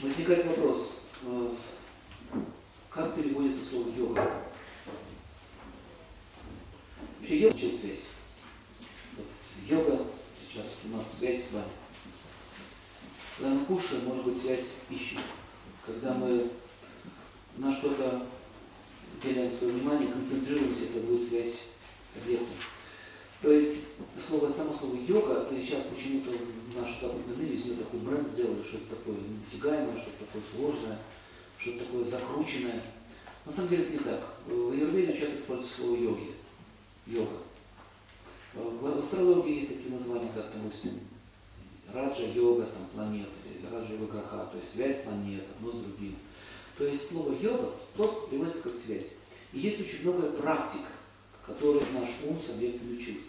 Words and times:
возникает 0.00 0.46
вопрос, 0.46 0.96
э, 1.22 1.50
как 2.90 3.14
переводится 3.14 3.64
слово 3.64 3.90
йога? 3.90 4.44
Вообще 7.18 7.40
йога 7.40 7.54
означает 7.54 7.80
связь. 7.80 8.00
Вот, 9.16 9.26
йога, 9.68 10.04
сейчас 10.48 10.66
у 10.84 10.96
нас 10.96 11.18
связь 11.18 11.44
с 11.44 11.52
вами. 11.52 11.64
Когда 13.38 13.54
мы 13.54 13.64
кушаем, 13.66 14.04
может 14.06 14.24
быть 14.24 14.40
связь 14.40 14.60
с 14.60 14.80
пищей. 14.88 15.18
Когда 15.84 16.14
мы 16.14 16.50
на 17.56 17.72
что-то 17.72 18.26
уделяем 19.16 19.52
свое 19.52 19.72
внимание, 19.74 20.08
концентрируемся, 20.08 20.84
это 20.84 21.00
будет 21.00 21.26
связь 21.26 21.60
с 22.02 22.22
объектом. 22.22 22.56
То 23.42 23.52
есть 23.52 23.88
слово, 24.18 24.50
само 24.50 24.74
слово 24.74 24.96
йога, 24.96 25.48
и 25.52 25.62
сейчас 25.62 25.84
почему-то 25.84 26.32
в 26.76 26.82
нашу 26.82 27.00
западную 27.00 27.38
мире 27.38 27.56
из 27.56 27.78
такой 27.78 28.00
бренд 28.00 28.28
сделали, 28.28 28.62
что 28.62 28.76
это 28.76 28.96
такое 28.96 29.14
недосягаемое, 29.14 29.98
что-то 29.98 30.24
такое 30.26 30.42
сложное, 30.54 30.98
что-то 31.58 31.84
такое 31.84 32.04
закрученное. 32.04 32.82
На 33.46 33.52
самом 33.52 33.70
деле 33.70 33.84
это 33.84 33.92
не 33.92 33.98
так. 33.98 34.20
В 34.46 34.72
аюрведе 34.72 35.16
часто 35.16 35.36
используется 35.36 35.76
слово 35.76 35.96
йоги. 35.96 36.32
Йога. 37.06 37.38
В 38.54 38.98
астрологии 38.98 39.56
есть 39.56 39.68
такие 39.68 39.94
названия, 39.94 40.30
как, 40.34 40.50
допустим, 40.52 41.00
раджа-йога, 41.92 42.64
там, 42.64 42.86
планеты, 42.92 43.30
раджа-йога 43.70 44.20
то 44.20 44.58
есть 44.58 44.72
связь 44.72 45.02
планет, 45.02 45.44
одно 45.56 45.72
с 45.72 45.76
другим. 45.76 46.16
То 46.76 46.84
есть 46.84 47.08
слово 47.08 47.34
йога 47.40 47.72
просто 47.96 48.28
переводится 48.28 48.62
как 48.62 48.76
связь. 48.76 49.14
И 49.52 49.60
есть 49.60 49.80
очень 49.80 50.02
много 50.02 50.30
практик, 50.32 50.82
которые 51.46 51.82
наш 51.94 52.10
ум 52.26 52.38
с 52.38 52.50
объектами 52.50 52.98
чувств. 52.98 53.28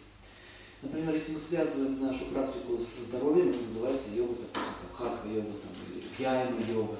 Например, 0.81 1.16
если 1.16 1.34
мы 1.34 1.40
связываем 1.40 1.99
нашу 1.99 2.26
практику 2.26 2.80
со 2.80 3.05
здоровьем, 3.05 3.49
это 3.49 3.63
называется 3.63 4.09
йога, 4.13 4.36
допустим, 4.41 4.73
хатха-йога 4.94 5.48
или 5.94 6.03
гьяйма-йога. 6.17 6.95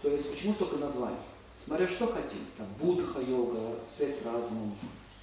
То 0.00 0.08
есть 0.08 0.30
почему 0.30 0.54
столько 0.54 0.76
названий? 0.78 1.16
Смотря 1.64 1.88
что 1.88 2.06
хотим, 2.06 2.40
там, 2.56 2.66
будха-йога, 2.80 3.76
связь 3.96 4.20
с 4.20 4.26
разумом, 4.26 4.74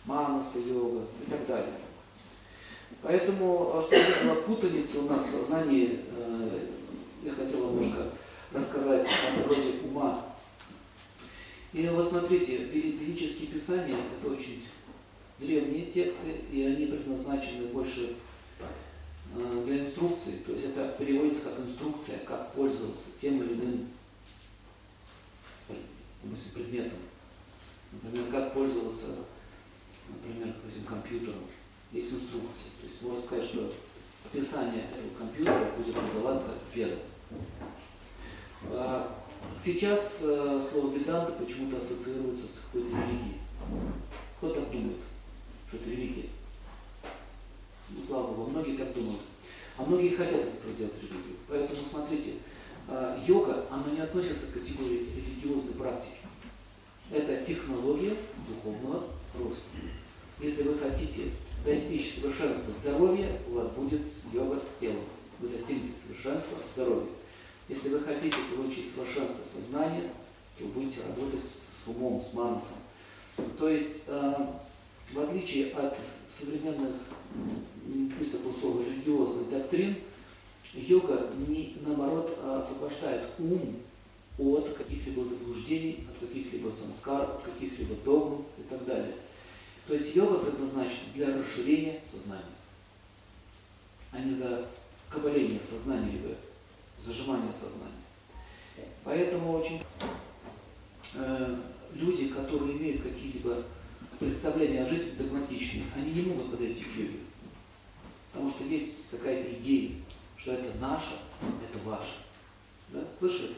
манаса-йога 0.06 1.02
и 1.26 1.30
так 1.30 1.48
далее. 1.48 1.74
Поэтому, 3.02 3.82
чтобы 3.82 3.96
не 3.96 4.32
было 4.32 4.42
путаницы 4.42 5.00
у 5.00 5.10
нас 5.10 5.24
в 5.24 5.30
сознании, 5.30 6.00
э, 6.16 6.60
я 7.24 7.32
хотел 7.32 7.72
немножко 7.72 8.06
рассказать 8.54 9.06
о 9.06 9.42
природе 9.42 9.80
ума 9.84 10.30
и 11.72 11.88
вот 11.88 12.08
смотрите, 12.08 12.58
ведические 12.64 13.48
писания– 13.48 13.96
это 14.20 14.34
очень 14.34 14.64
древние 15.40 15.86
тексты, 15.86 16.36
и 16.52 16.64
они 16.64 16.86
предназначены 16.88 17.68
больше 17.68 18.16
э, 19.36 19.64
для 19.66 19.86
инструкции. 19.86 20.40
То 20.46 20.54
есть 20.54 20.66
это 20.66 20.96
переводится 20.98 21.50
как 21.50 21.60
инструкция, 21.60 22.20
как 22.20 22.54
пользоваться 22.54 23.08
тем 23.20 23.42
или 23.42 23.54
иным 23.54 23.88
предметом. 26.54 27.00
Например, 27.92 28.32
как 28.32 28.54
пользоваться, 28.54 29.16
например, 30.10 30.54
этим 30.68 30.84
компьютером. 30.86 31.42
Есть 31.92 32.14
инструкция. 32.14 32.72
То 32.82 32.88
есть 32.88 33.02
можно 33.02 33.22
сказать, 33.22 33.46
что 33.46 33.72
описание 34.26 34.84
этого 34.84 35.18
компьютера 35.18 35.72
будет 35.78 35.96
называться 35.96 36.56
ведом. 36.76 37.00
А 38.72 39.20
Сейчас 39.62 40.22
э, 40.24 40.62
слово 40.62 40.96
веданта 40.96 41.34
почему-то 41.34 41.78
ассоциируется 41.78 42.48
с 42.48 42.66
какой-то 42.66 42.96
религией. 42.96 43.40
Кто 44.38 44.54
так 44.54 44.72
думает, 44.72 45.00
что 45.70 45.78
это 45.78 45.90
религия? 45.92 46.30
Ну, 47.90 47.98
слава 48.08 48.34
Богу, 48.34 48.50
многие 48.50 48.76
так 48.76 48.92
думают. 48.94 49.22
А 49.78 49.86
многие 49.86 50.16
хотят 50.16 50.42
из 50.42 50.56
этого 50.56 50.74
делать 50.74 50.96
религию. 50.98 51.38
Поэтому 51.48 51.86
смотрите, 51.86 52.34
э, 52.88 53.20
йога, 53.28 53.66
она 53.70 53.86
не 53.94 54.00
относится 54.00 54.48
к 54.48 54.54
категории 54.56 55.08
религиозной 55.16 55.74
практики. 55.74 56.18
Это 57.12 57.46
технология 57.46 58.16
духовного 58.48 59.04
роста. 59.38 59.64
Если 60.40 60.64
вы 60.64 60.78
хотите 60.80 61.32
достичь 61.64 62.16
совершенства 62.16 62.74
здоровья, 62.74 63.28
у 63.48 63.54
вас 63.54 63.70
будет 63.70 64.08
йога 64.34 64.60
с 64.60 64.80
телом. 64.80 65.04
Вы 65.40 65.50
достигнете 65.50 65.94
совершенства 65.96 66.58
здоровья. 66.74 67.10
Если 67.68 67.90
вы 67.90 68.00
хотите 68.00 68.38
получить 68.56 68.92
совершенство 68.92 69.44
сознания, 69.44 70.12
то 70.58 70.66
будете 70.66 71.02
работать 71.08 71.44
с 71.44 71.88
умом, 71.88 72.22
с 72.22 72.34
манасом. 72.34 72.78
То 73.58 73.70
есть, 73.70 74.04
э, 74.08 74.34
в 75.12 75.20
отличие 75.20 75.72
от 75.74 75.98
современных, 76.28 76.96
такое 78.32 78.54
слово, 78.60 78.84
религиозных 78.84 79.50
доктрин, 79.50 79.96
йога 80.74 81.32
не, 81.48 81.78
наоборот 81.82 82.38
освобождает 82.44 83.24
ум 83.40 83.78
от 84.38 84.74
каких-либо 84.76 85.26
заблуждений, 85.26 86.08
от 86.10 86.28
каких-либо 86.28 86.72
самскар, 86.72 87.24
от 87.24 87.42
каких-либо 87.42 87.96
догм 88.06 88.46
и 88.58 88.62
так 88.70 88.86
далее. 88.86 89.14
То 89.88 89.96
есть 89.96 90.16
йога 90.16 90.40
предназначена 90.40 91.14
для 91.16 91.38
расширения 91.38 92.02
сознания, 92.10 92.44
а 94.12 94.20
не 94.20 94.34
за 94.34 94.68
кабаление 95.10 95.60
сознания 95.60 96.12
либо 96.12 96.36
зажимание 97.00 97.52
сознания. 97.52 97.94
Поэтому 99.04 99.54
очень 99.54 99.82
э, 101.16 101.56
люди, 101.94 102.30
которые 102.30 102.78
имеют 102.78 103.02
какие-либо 103.02 103.64
представления 104.20 104.84
о 104.84 104.90
жизни 104.90 105.12
догматичные, 105.18 105.84
они 105.96 106.12
не 106.12 106.22
могут 106.24 106.52
подойти 106.52 106.84
к 106.84 106.96
йоге. 106.96 107.20
Потому 108.32 108.50
что 108.50 108.64
есть 108.66 109.10
какая-то 109.10 109.52
идея, 109.54 109.92
что 110.38 110.54
это 110.54 110.78
наше, 110.80 111.20
это 111.42 111.80
ваше. 111.84 112.18
Да? 112.90 113.00
Слышали? 113.18 113.56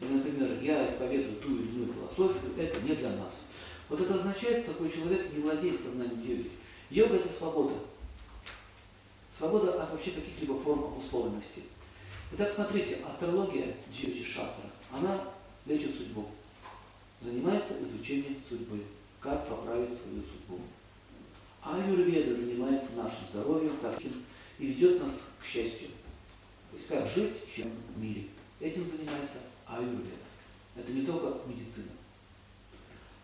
Или, 0.00 0.12
например, 0.12 0.62
я 0.62 0.86
исповедую 0.86 1.36
ту 1.40 1.56
или 1.56 1.68
иную 1.68 1.92
философию, 1.92 2.52
это 2.56 2.80
не 2.82 2.94
для 2.94 3.10
нас. 3.10 3.46
Вот 3.88 4.00
это 4.00 4.14
означает, 4.14 4.64
что 4.64 4.72
такой 4.72 4.90
человек 4.90 5.32
не 5.32 5.42
владеет 5.42 5.80
сознанием 5.80 6.22
йоги. 6.22 6.50
Йога– 6.90 7.16
это 7.16 7.28
свобода. 7.28 7.74
Свобода 9.36 9.82
от 9.82 9.90
вообще 9.90 10.10
каких-либо 10.10 10.58
форм 10.58 10.98
условленности. 10.98 11.62
Итак, 12.32 12.52
смотрите, 12.54 12.98
астрология 13.08 13.74
Джиочи 13.92 14.24
Шастра, 14.24 14.64
она 14.92 15.18
лечит 15.64 15.96
судьбу, 15.96 16.26
занимается 17.22 17.74
изучением 17.82 18.36
судьбы, 18.46 18.84
как 19.20 19.46
поправить 19.48 19.92
свою 19.92 20.22
судьбу. 20.22 20.60
А 21.62 21.76
Аюрведа 21.76 22.34
занимается 22.34 22.96
нашим 22.96 23.26
здоровьем, 23.30 23.76
как 23.82 24.00
и 24.00 24.10
ведет 24.58 25.02
нас 25.02 25.22
к 25.40 25.44
счастью. 25.44 25.88
То 26.70 26.76
есть 26.76 26.88
как 26.88 27.08
жить 27.08 27.34
чем 27.54 27.70
в 27.94 28.02
мире. 28.02 28.28
Этим 28.60 28.88
занимается 28.88 29.38
Аюрведа. 29.66 30.16
Это 30.76 30.92
не 30.92 31.02
только 31.02 31.38
медицина. 31.48 31.92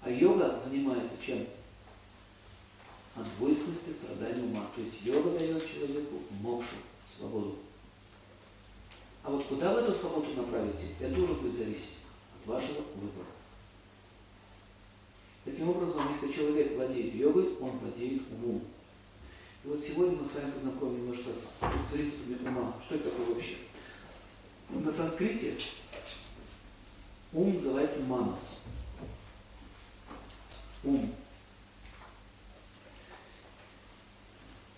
А 0.03 0.11
йога 0.11 0.61
занимается 0.63 1.15
чем? 1.25 1.47
От 3.17 3.25
двойственности 3.37 3.93
страдания 3.93 4.43
ума. 4.43 4.67
То 4.75 4.83
есть 4.83 5.03
йога 5.05 5.39
дает 5.39 5.65
человеку 5.67 6.21
мокшу, 6.41 6.77
свободу. 7.17 7.59
А 9.23 9.31
вот 9.31 9.47
куда 9.47 9.73
вы 9.73 9.81
эту 9.81 9.95
свободу 9.95 10.35
направите, 10.35 10.89
это 11.01 11.19
уже 11.19 11.35
будет 11.35 11.57
зависеть 11.57 11.99
от 12.39 12.47
вашего 12.47 12.83
выбора. 12.97 13.27
Таким 15.45 15.69
образом, 15.69 16.09
если 16.11 16.33
человек 16.33 16.75
владеет 16.75 17.15
йогой, 17.15 17.57
он 17.61 17.71
владеет 17.77 18.23
умом. 18.33 18.63
И 19.63 19.69
вот 19.69 19.81
сегодня 19.81 20.17
мы 20.17 20.25
с 20.25 20.35
вами 20.35 20.51
познакомим 20.51 21.03
немножко 21.03 21.31
с 21.35 21.65
принципами 21.93 22.37
ума. 22.49 22.75
Что 22.85 22.95
это 22.95 23.11
такое 23.11 23.27
вообще? 23.27 23.57
На 24.71 24.91
санскрите 24.91 25.55
ум 27.33 27.55
называется 27.55 28.05
манас. 28.05 28.61
Ум. 30.83 31.13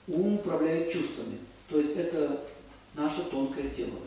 Ум 0.08 0.34
управляет 0.34 0.92
чувствами. 0.92 1.38
То 1.68 1.78
есть 1.78 1.96
это 1.96 2.44
наше 2.94 3.24
тонкое 3.24 3.70
тело. 3.70 3.98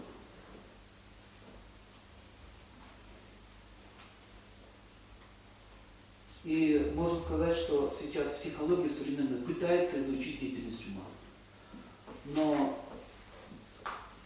И 6.45 6.91
можно 6.95 7.19
сказать, 7.19 7.55
что 7.55 7.93
сейчас 7.99 8.29
психология 8.29 8.89
современная 8.89 9.41
пытается 9.41 10.01
изучить 10.01 10.39
деятельность 10.39 10.85
ума. 10.87 11.03
Но 12.35 12.79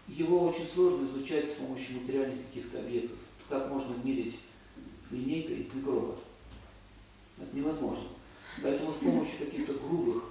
его 0.07 0.47
очень 0.47 0.67
сложно 0.67 1.07
изучать 1.07 1.49
с 1.49 1.55
помощью 1.55 2.01
материальных 2.01 2.45
каких-то 2.47 2.79
объектов. 2.79 3.17
Как 3.49 3.69
можно 3.69 3.95
мерить 4.03 4.39
линейкой 5.09 5.67
микроба? 5.73 6.15
Это 7.41 7.55
невозможно. 7.55 8.09
Поэтому 8.61 8.93
с 8.93 8.97
помощью 8.97 9.39
каких-то 9.39 9.73
грубых 9.73 10.25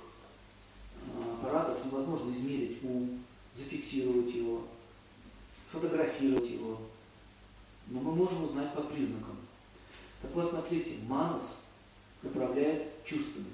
а, 1.09 1.33
аппаратов 1.35 1.85
невозможно 1.85 2.33
измерить 2.33 2.79
ум, 2.85 3.25
зафиксировать 3.57 4.33
его, 4.33 4.63
сфотографировать 5.69 6.49
его. 6.49 6.79
Но 7.89 8.01
мы 8.01 8.15
можем 8.15 8.45
узнать 8.45 8.73
по 8.73 8.83
признакам. 8.83 9.37
Так 10.21 10.33
вот, 10.35 10.49
смотрите, 10.49 10.99
манас 11.09 11.72
управляет 12.23 13.05
чувствами. 13.05 13.53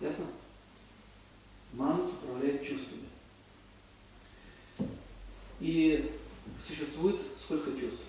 Ясно? 0.00 0.26
Манас 1.72 2.08
управляет 2.08 2.64
чувствами. 2.64 3.04
И 5.60 6.10
существует 6.66 7.20
сколько 7.38 7.72
чувств? 7.72 8.02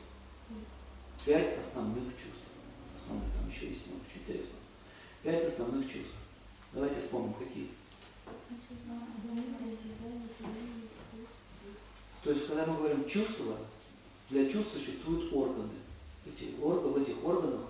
Пять 1.26 1.60
основных 1.60 2.06
чувств. 2.16 2.48
Основных 2.96 3.32
там 3.34 3.50
еще 3.50 3.70
есть 3.70 3.88
много, 3.88 4.04
чуть 4.12 4.22
интересно. 4.24 4.56
Пять 5.22 5.46
основных 5.46 5.92
чувств. 5.92 6.16
Давайте 6.74 7.00
вспомним, 7.02 7.34
какие. 7.34 7.70
То 12.24 12.32
есть, 12.32 12.48
когда 12.48 12.66
мы 12.68 12.78
говорим 12.78 13.08
чувства, 13.08 13.58
для 14.30 14.50
чувств 14.50 14.74
существуют 14.74 15.34
органы. 15.34 15.74
Эти 16.26 16.54
органы, 16.62 16.94
в 16.94 17.02
этих 17.02 17.24
органах, 17.24 17.62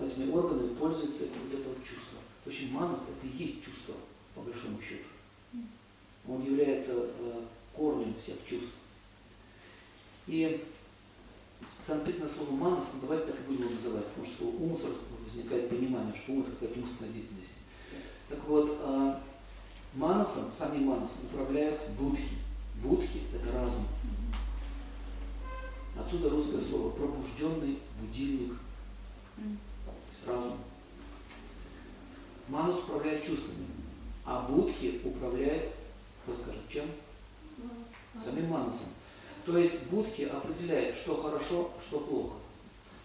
этими 0.00 0.30
органами 0.30 0.74
пользуется 0.74 1.24
вот 1.24 1.58
это 1.58 1.68
вот 1.68 1.78
чувство. 1.84 2.18
В 2.44 2.48
общем, 2.48 2.72
манас 2.72 3.10
это 3.10 3.26
и 3.26 3.44
есть 3.44 3.64
чувство, 3.64 3.94
по 4.34 4.40
большому 4.40 4.80
счету. 4.80 5.04
Он 6.28 6.44
является 6.44 6.92
э, 6.94 7.42
корнем 7.74 8.14
всех 8.22 8.36
чувств. 8.46 8.72
И 10.26 10.64
санскритное 11.84 12.28
слово 12.28 12.52
манас, 12.52 12.92
ну, 12.94 13.00
давайте 13.02 13.26
так 13.26 13.40
и 13.40 13.42
будем 13.44 13.62
его 13.62 13.74
называть, 13.74 14.06
потому 14.06 14.26
что 14.26 14.44
ум 14.46 14.78
возникает 15.24 15.68
понимание, 15.68 16.14
что 16.14 16.32
ум 16.32 16.42
это 16.42 16.52
какая-то 16.52 16.80
умственная 16.80 17.12
деятельность. 17.12 17.52
Так 18.28 18.38
вот, 18.46 18.78
э, 18.80 19.14
манасом, 19.94 20.44
самим 20.56 20.84
манасом 20.84 21.24
управляют 21.30 21.80
будхи. 21.98 22.36
Будхи– 22.82 23.20
это 23.34 23.52
разум. 23.52 23.86
Отсюда 25.96 26.30
русское 26.30 26.60
слово 26.60 26.90
пробужденный 26.90 27.78
будильник, 28.00 28.56
М. 29.36 29.58
то 29.84 29.92
есть 30.10 30.26
разум. 30.26 30.58
Манас 32.48 32.78
управляет 32.78 33.24
чувствами, 33.24 33.66
а 34.24 34.48
будхи 34.48 35.00
управляет, 35.04 35.70
кто 36.22 36.34
скажет, 36.34 36.62
чем? 36.68 36.86
Самим 38.20 38.48
манасом. 38.48 38.88
То 39.44 39.58
есть 39.58 39.90
будхи 39.90 40.22
определяет, 40.22 40.94
что 40.94 41.20
хорошо, 41.20 41.70
что 41.86 42.00
плохо. 42.00 42.36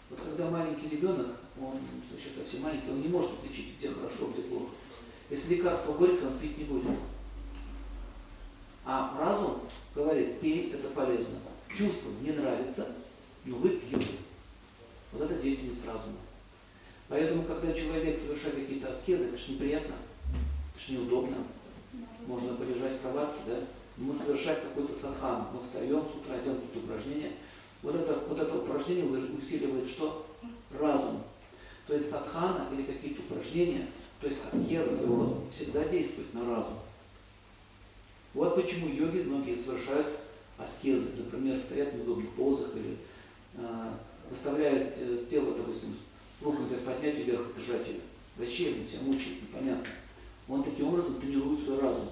Вот 0.09 0.21
когда 0.21 0.49
маленький 0.49 0.87
ребенок, 0.87 1.35
он 1.59 1.79
еще 2.15 2.29
совсем 2.29 2.61
маленький, 2.61 2.89
он 2.89 3.01
не 3.01 3.07
может 3.09 3.31
отличить, 3.31 3.77
где 3.77 3.89
хорошо, 3.89 4.31
где 4.31 4.43
плохо. 4.43 4.71
Если 5.29 5.55
лекарство 5.55 5.93
горькое, 5.93 6.27
он 6.27 6.39
пить 6.39 6.57
не 6.57 6.63
будет. 6.63 6.97
А 8.85 9.17
разум 9.19 9.59
говорит, 9.93 10.39
пей, 10.39 10.71
это 10.71 10.87
полезно. 10.89 11.39
Чувство 11.75 12.09
не 12.21 12.31
нравится, 12.31 12.95
но 13.45 13.57
вы 13.57 13.69
пьете. 13.69 14.17
Вот 15.11 15.21
это 15.21 15.41
деятельность 15.41 15.85
разума. 15.85 16.17
Поэтому, 17.09 17.43
когда 17.43 17.73
человек 17.73 18.19
совершает 18.19 18.55
какие-то 18.55 18.89
аскезы, 18.89 19.27
это 19.27 19.37
же 19.37 19.53
неприятно, 19.53 19.95
это 20.75 20.85
же 20.85 20.93
неудобно. 20.93 21.37
Можно 22.25 22.55
полежать 22.55 22.97
в 22.97 23.01
кроватке, 23.01 23.39
да? 23.47 23.59
Мы 23.97 24.13
совершаем 24.13 24.61
какой-то 24.61 24.93
садхан, 24.93 25.47
мы 25.53 25.63
встаем 25.63 26.03
с 26.05 26.15
утра, 26.15 26.37
делаем 26.43 26.61
какие-то 26.61 26.79
упражнения. 26.79 27.31
Вот 27.81 27.95
это, 27.95 28.19
вот 28.27 28.39
это 28.39 28.57
упражнение 28.57 29.05
усиливает 29.05 29.89
что? 29.89 30.25
Разум. 30.77 31.23
То 31.87 31.93
есть 31.93 32.11
садхана 32.11 32.67
или 32.73 32.83
какие-то 32.83 33.21
упражнения, 33.21 33.87
то 34.19 34.27
есть 34.27 34.41
аскеза 34.45 34.95
своего 34.95 35.41
всегда 35.51 35.85
действует 35.85 36.33
на 36.33 36.41
разум. 36.49 36.77
Вот 38.33 38.55
почему 38.55 38.89
йоги 38.89 39.19
многие 39.19 39.55
совершают 39.55 40.07
аскезы, 40.57 41.09
например, 41.17 41.59
стоят 41.59 41.93
в 41.93 41.97
неудобных 41.97 42.29
позах 42.31 42.75
или 42.75 42.97
э, 43.55 43.91
выставляют 44.29 44.97
э, 44.97 45.17
с 45.17 45.27
тела, 45.27 45.53
допустим, 45.55 45.95
руку 46.41 46.63
так 46.69 46.79
поднять 46.81 47.19
и 47.19 47.23
вверх 47.23 47.47
и 47.49 47.59
держать 47.59 47.87
ее. 47.87 47.99
Зачем 48.37 48.73
он 48.79 48.87
себя 48.87 49.01
мучает, 49.01 49.41
непонятно. 49.41 49.91
Он 50.47 50.63
таким 50.63 50.89
образом 50.89 51.19
тренирует 51.19 51.63
свой 51.63 51.79
разум. 51.79 52.09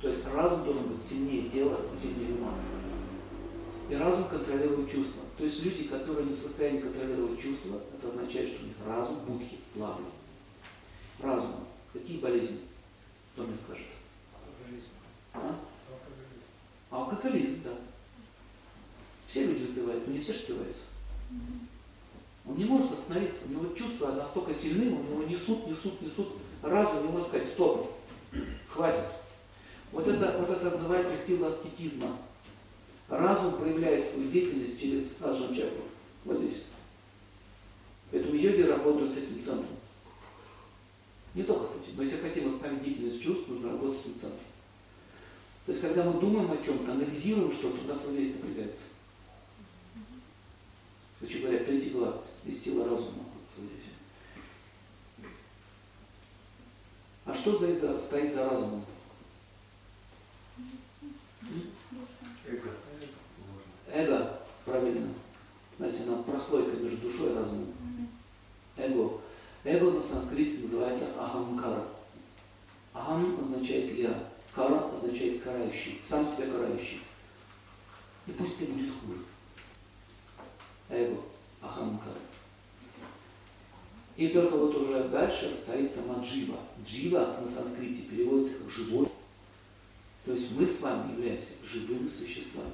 То 0.00 0.08
есть 0.08 0.26
разум 0.26 0.64
должен 0.64 0.88
быть 0.88 1.02
сильнее 1.02 1.48
тела 1.48 1.80
и 1.92 1.98
сильнее 1.98 2.34
ума. 2.38 2.54
И 3.90 3.94
разум 3.94 4.28
контролирует 4.28 4.90
чувства. 4.90 5.22
То 5.36 5.44
есть 5.44 5.64
люди, 5.64 5.84
которые 5.84 6.26
не 6.26 6.34
в 6.34 6.38
состоянии 6.38 6.80
контролировать 6.80 7.40
чувства, 7.40 7.80
это 7.96 8.08
означает, 8.08 8.50
что 8.50 8.62
у 8.62 8.66
них 8.66 8.76
разум 8.86 9.16
будхи 9.26 9.58
слабый. 9.64 10.06
Разум. 11.20 11.64
Какие 11.92 12.18
болезни? 12.18 12.60
Кто 13.32 13.44
мне 13.44 13.56
скажет? 13.56 13.86
Алкоголизм. 14.32 14.88
А? 15.32 15.56
Алкоголизм. 15.90 16.48
Алкоголизм, 16.90 17.62
да. 17.64 17.70
Все 19.34 19.46
люди 19.46 19.64
выпивают, 19.64 20.06
но 20.06 20.12
не 20.12 20.20
все 20.20 20.32
же. 20.32 20.44
Он 22.46 22.56
не 22.56 22.66
может 22.66 22.92
остановиться, 22.92 23.46
у 23.48 23.50
него 23.50 23.74
чувства 23.74 24.12
настолько 24.12 24.54
сильны, 24.54 24.92
у 24.92 25.02
него 25.02 25.24
несут, 25.24 25.66
несут, 25.66 26.00
несут. 26.00 26.28
Разум 26.62 27.02
не 27.02 27.08
может 27.08 27.26
сказать, 27.26 27.48
стоп, 27.48 27.90
хватит. 28.68 29.02
Вот 29.90 30.06
это, 30.06 30.38
вот 30.38 30.50
это 30.50 30.70
называется 30.70 31.16
сила 31.16 31.48
аскетизма. 31.48 32.16
Разум 33.08 33.56
проявляет 33.56 34.04
свою 34.04 34.30
деятельность 34.30 34.80
через 34.80 35.20
аджан 35.20 35.52
чакру. 35.52 35.82
Вот 36.24 36.38
здесь. 36.38 36.62
Поэтому 38.12 38.36
йоги 38.36 38.62
работают 38.62 39.14
с 39.14 39.16
этим 39.16 39.42
центром. 39.42 39.76
Не 41.34 41.42
только 41.42 41.66
с 41.66 41.72
этим. 41.72 41.96
Но 41.96 42.04
если 42.04 42.18
хотим 42.18 42.46
остановить 42.46 42.84
деятельность 42.84 43.20
чувств, 43.20 43.48
нужно 43.48 43.72
работать 43.72 43.98
с 43.98 44.02
этим 44.02 44.16
центром. 44.16 44.46
То 45.66 45.72
есть, 45.72 45.82
когда 45.82 46.04
мы 46.04 46.20
думаем 46.20 46.52
о 46.52 46.64
чем-то, 46.64 46.92
анализируем 46.92 47.52
что-то, 47.52 47.80
у 47.80 47.88
нас 47.88 48.00
вот 48.04 48.14
здесь 48.14 48.36
напрягается. 48.36 48.84
Короче 51.24 51.40
говоря, 51.40 51.64
третий 51.64 51.88
глаз, 51.88 52.40
есть 52.44 52.62
сила 52.62 52.84
разума. 52.86 53.24
Вот 53.56 53.70
здесь. 53.70 55.26
А 57.24 57.32
что 57.34 57.56
за 57.56 57.68
это 57.68 57.98
стоит 57.98 58.30
за 58.30 58.50
разумом? 58.50 58.84
Эго. 62.46 62.70
Эго, 63.90 64.40
правильно. 64.66 65.14
Знаете, 65.78 66.02
она 66.02 66.22
прослойка 66.24 66.76
между 66.76 66.98
душой 66.98 67.30
и 67.30 67.34
разумом. 67.34 67.74
Эго. 68.76 69.22
Эго 69.64 69.92
на 69.92 70.02
санскрите 70.02 70.64
называется 70.64 71.06
ахамкара. 71.18 71.84
Ахам 72.92 73.40
означает 73.40 73.94
я, 73.94 74.28
кара 74.54 74.90
означает 74.92 75.42
карающий, 75.42 76.02
сам 76.06 76.26
себя 76.26 76.48
карающий. 76.48 77.00
И 78.26 78.32
пусть 78.32 78.58
тебе 78.58 78.74
будет 78.74 78.92
хуже. 79.00 79.20
Эго, 80.88 81.20
ахамкара. 81.60 82.18
И 84.16 84.28
только 84.28 84.56
вот 84.56 84.74
уже 84.76 85.08
дальше 85.08 85.56
стоит 85.56 85.92
сама 85.92 86.22
джива. 86.22 86.58
Джива 86.84 87.36
на 87.40 87.48
санскрите 87.48 88.02
переводится 88.02 88.58
как 88.58 88.70
живой. 88.70 89.08
То 90.24 90.32
есть 90.32 90.56
мы 90.56 90.66
с 90.66 90.80
вами 90.80 91.12
являемся 91.12 91.50
живыми 91.64 92.08
существами. 92.08 92.70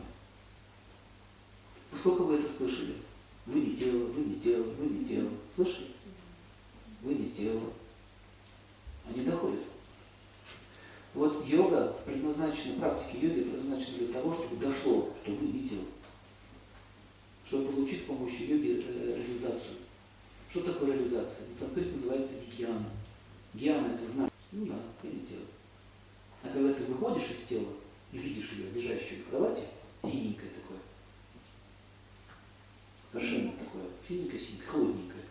Сколько 1.98 2.22
вы 2.22 2.36
это 2.36 2.48
слышали? 2.48 2.94
Вы 3.46 3.60
не 3.60 3.76
тело, 3.76 4.06
вы 4.06 4.24
не 4.24 4.38
тело, 4.38 4.62
вы 4.62 4.86
не 4.86 5.04
тело. 5.04 5.30
Слышали? 5.54 5.88
Вы 7.02 7.14
не 7.14 7.30
тело. 7.30 7.60
Они 9.08 9.24
доходят. 9.24 9.60
Вот 11.14 11.44
йога 11.46 11.96
предназначена, 12.04 12.78
практика 12.78 13.16
йоги 13.16 13.42
предназначена 13.42 13.98
для 13.98 14.12
того, 14.12 14.34
чтобы 14.34 14.56
дошло, 14.56 15.08
что 15.22 15.32
вы 15.32 15.46
не 15.48 15.68
тело. 15.68 15.84
Чтобы 17.50 17.72
получить 17.72 18.02
с 18.02 18.04
помощью 18.04 18.46
йоги 18.46 18.84
э, 18.86 19.16
реализацию. 19.26 19.74
Что 20.50 20.60
такое 20.60 20.92
реализация? 20.92 21.48
На 21.48 21.54
санскрите 21.56 21.96
называется 21.96 22.34
гьяна. 22.56 22.84
Гьяна 23.54 23.96
это 23.96 24.08
знак. 24.08 24.30
Ну 24.52 24.66
да, 24.66 24.76
я 25.02 25.10
тело. 25.10 25.46
А 26.44 26.48
когда 26.48 26.72
ты 26.72 26.84
выходишь 26.84 27.28
из 27.32 27.48
тела 27.48 27.66
и 28.12 28.18
видишь 28.18 28.52
ее 28.52 28.70
лежащую 28.70 29.24
в 29.24 29.30
кровати, 29.30 29.64
синенькое 30.04 30.48
такое, 30.52 30.78
совершенно 33.10 33.50
такое, 33.50 33.82
синенькое, 34.06 34.40
синенькое, 34.40 34.68
холодненькое, 34.68 35.24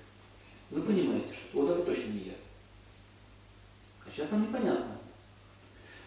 вы 0.71 0.81
понимаете, 0.81 1.33
что 1.33 1.61
вот 1.61 1.69
это 1.69 1.83
точно 1.83 2.11
не 2.11 2.19
я. 2.25 2.35
А 4.05 4.11
сейчас 4.13 4.29
нам 4.31 4.41
непонятно. 4.41 4.97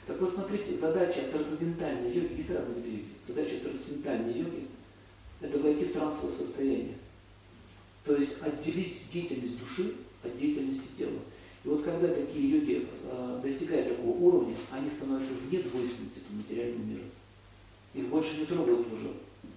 Так 0.06 0.20
вот, 0.20 0.30
смотрите, 0.30 0.76
задача 0.76 1.22
трансцендентальной 1.32 2.12
йоги, 2.12 2.34
есть 2.34 2.50
разные 2.50 2.82
виды 2.82 2.90
йоги, 2.90 3.08
задача 3.26 3.60
трансцендентальной 3.60 4.34
йоги– 4.34 4.68
это 5.42 5.58
войти 5.58 5.84
в 5.84 5.92
трансовое 5.92 6.32
состояние. 6.32 6.94
То 8.04 8.16
есть 8.16 8.42
отделить 8.42 9.06
деятельность 9.12 9.58
души 9.60 9.94
от 10.22 10.38
деятельности 10.38 10.86
тела. 10.96 11.18
И 11.64 11.68
вот 11.68 11.82
когда 11.82 12.08
такие 12.08 12.58
йоги 12.58 12.86
э, 13.04 13.40
достигают 13.42 13.88
такого 13.88 14.10
уровня, 14.10 14.54
они 14.70 14.90
становятся 14.90 15.34
вне 15.34 15.60
двойственности 15.60 16.20
по 16.20 16.34
материальному 16.34 16.84
миру. 16.84 17.04
Их 17.94 18.08
больше 18.08 18.38
не 18.38 18.46
трогают 18.46 18.92
уже 18.92 19.12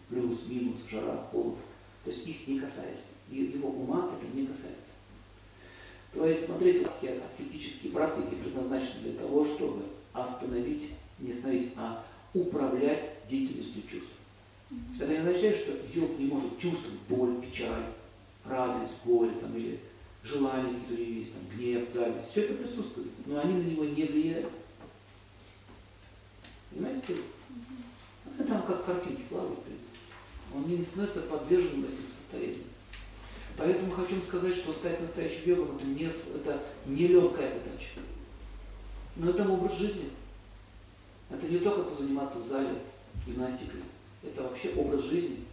плюс, 0.10 0.46
минус, 0.48 0.82
жара, 0.90 1.28
холод. 1.32 1.56
То 2.04 2.12
есть 2.12 2.28
их 2.28 2.48
не 2.48 2.60
касается. 2.60 3.08
И 3.32 3.38
его 3.38 3.70
ума 3.70 4.12
это 4.14 4.38
не 4.38 4.46
касается. 4.46 4.92
То 6.14 6.26
есть, 6.26 6.46
смотрите, 6.46 6.86
такие 6.86 7.20
аскетические 7.22 7.92
практики 7.92 8.36
предназначены 8.36 9.02
для 9.04 9.14
того, 9.14 9.44
чтобы 9.46 9.84
остановить, 10.14 10.92
не 11.20 11.32
остановить, 11.32 11.74
а 11.76 12.06
управлять 12.34 13.04
деятельностью 13.28 13.82
чувств. 13.90 14.15
Это 15.00 15.12
не 15.12 15.18
означает, 15.18 15.58
что 15.58 15.74
йог 15.94 16.18
не 16.18 16.26
может 16.26 16.58
чувствовать 16.60 17.00
боль, 17.08 17.42
печаль, 17.42 17.86
радость, 18.46 18.94
горе 19.04 19.32
там, 19.40 19.56
или 19.56 19.80
желания, 20.24 20.80
которые 20.80 21.18
есть, 21.18 21.34
там, 21.34 21.42
гнев, 21.56 21.90
зависть. 21.90 22.32
Все 22.32 22.42
это 22.42 22.56
присутствует, 22.56 23.12
но 23.26 23.40
они 23.40 23.54
на 23.54 23.68
него 23.68 23.86
не 23.86 24.06
влияют. 24.06 24.52
Понимаете? 26.72 27.16
Это 28.38 28.48
там 28.48 28.64
как 28.64 28.86
картинки 28.86 29.22
плавают. 29.30 29.60
Он 30.54 30.64
не 30.68 30.84
становится 30.84 31.22
подверженным 31.22 31.86
этим 31.86 32.08
состояниям. 32.10 32.64
Поэтому 33.58 33.92
хочу 33.92 34.22
сказать, 34.22 34.56
что 34.56 34.74
стать 34.74 35.00
настоящим 35.00 35.50
йогом 35.50 35.78
это 35.78 35.86
не, 35.86 36.06
это 36.06 36.68
не 36.86 37.08
легкая 37.08 37.50
задача. 37.50 38.00
Но 39.16 39.30
это 39.30 39.50
образ 39.50 39.78
жизни. 39.78 40.10
Это 41.30 41.46
Это 41.46 41.54
не 41.54 41.60
только 41.60 41.84
позаниматься 41.84 42.40
в 42.40 42.44
зале 42.44 42.70
гимнастикой, 43.26 43.82
это 44.28 44.44
вообще 44.44 44.74
образ 44.76 45.04
жизни. 45.04 45.46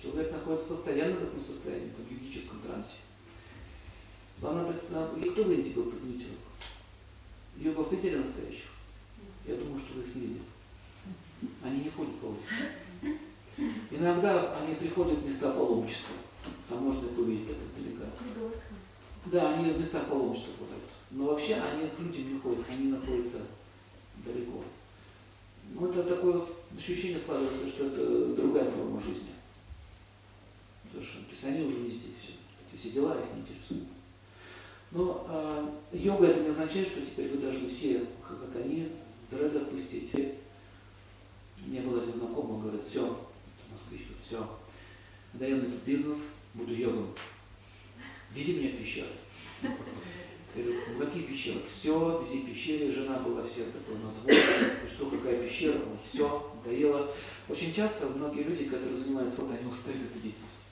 Человек 0.00 0.32
находится 0.32 0.68
постоянно 0.68 1.16
в 1.16 1.22
этом 1.22 1.40
состоянии, 1.40 1.90
в 1.90 2.46
этом 2.46 2.60
трансе. 2.60 2.96
Вам 4.40 4.56
надо, 4.56 4.72
и 4.72 5.30
кто 5.30 5.44
в 5.44 5.52
Индии 5.52 5.70
был, 5.70 5.84
руку? 5.84 5.96
Йогов 7.56 7.92
видели 7.92 8.16
настоящих? 8.16 8.70
Я 9.46 9.54
думаю, 9.56 9.78
что 9.78 9.94
вы 9.94 10.02
их 10.02 10.14
не 10.14 10.20
видели. 10.22 10.42
Они 11.62 11.84
не 11.84 11.90
ходят 11.90 12.18
по 12.18 12.26
улице. 12.26 13.18
Иногда 13.90 14.56
они 14.56 14.74
приходят 14.74 15.18
в 15.18 15.26
места 15.26 15.52
паломничества. 15.52 16.16
Там 16.68 16.78
можно 16.78 17.08
их 17.08 17.18
увидеть 17.18 17.48
так 17.48 17.56
издалека. 17.56 18.06
Да, 19.26 19.54
они 19.54 19.70
в 19.70 19.78
местах 19.78 20.08
паломничества 20.08 20.54
ходят. 20.58 20.82
Но 21.10 21.26
вообще 21.26 21.54
они 21.54 21.88
к 21.88 22.00
людям 22.00 22.34
не 22.34 22.40
ходят, 22.40 22.64
они 22.68 22.88
находятся 22.88 23.42
далеко. 24.24 24.64
Ну, 25.74 25.88
это 25.88 26.02
такое 26.02 26.32
вот 26.32 26.61
ощущение 26.76 27.18
складывается, 27.18 27.68
что 27.68 27.86
это 27.86 28.34
другая 28.34 28.70
форма 28.70 29.00
жизни. 29.00 29.30
Совершенно. 30.90 31.24
То 31.24 31.30
есть 31.32 31.44
они 31.44 31.64
уже 31.64 31.78
не 31.78 31.90
здесь. 31.90 32.12
Все. 32.22 32.32
Эти 32.70 32.80
все 32.80 32.90
дела 32.90 33.14
их 33.14 33.34
не 33.34 33.40
интересуют. 33.40 33.88
Но 34.90 35.26
э, 35.28 35.96
йога 35.96 36.26
это 36.26 36.40
не 36.40 36.48
означает, 36.48 36.88
что 36.88 37.00
теперь 37.00 37.30
вы 37.30 37.38
должны 37.38 37.68
все, 37.70 38.04
как, 38.26 38.40
как 38.40 38.62
они, 38.62 38.88
в 39.30 39.34
дредах 39.34 39.70
пустить. 39.70 40.12
У 40.14 41.70
меня 41.70 41.82
был 41.82 42.00
один 42.00 42.14
знакомый, 42.14 42.60
говорит, 42.60 42.86
все, 42.86 43.06
это 43.06 43.72
москвич, 43.72 44.02
все, 44.26 44.46
да 45.34 45.46
я 45.46 45.56
на 45.56 45.62
этот 45.62 45.82
бизнес, 45.84 46.34
буду 46.54 46.74
йогом. 46.74 47.14
Вези 48.32 48.58
меня 48.58 48.70
в 48.70 48.78
пещеру. 48.78 49.06
Я 49.62 50.62
говорю, 50.62 50.80
ну 50.92 51.06
какие 51.06 51.22
пещеры? 51.22 51.60
Все, 51.66 52.22
вези 52.22 52.42
пещеры, 52.42 52.92
жена 52.92 53.18
была 53.20 53.42
вся 53.46 53.62
такой 53.64 53.96
на 53.98 54.10
«Ты 54.10 54.88
что, 54.88 55.06
какая 55.06 55.42
пещера? 55.42 55.78
Все, 56.04 56.51
доела. 56.64 57.12
Очень 57.48 57.74
часто 57.74 58.06
многие 58.06 58.42
люди, 58.42 58.64
которые 58.64 58.98
занимаются, 58.98 59.42
вот 59.42 59.52
они 59.58 59.70
устают 59.70 60.02
от 60.02 60.10
этой 60.10 60.22
деятельности. 60.22 60.66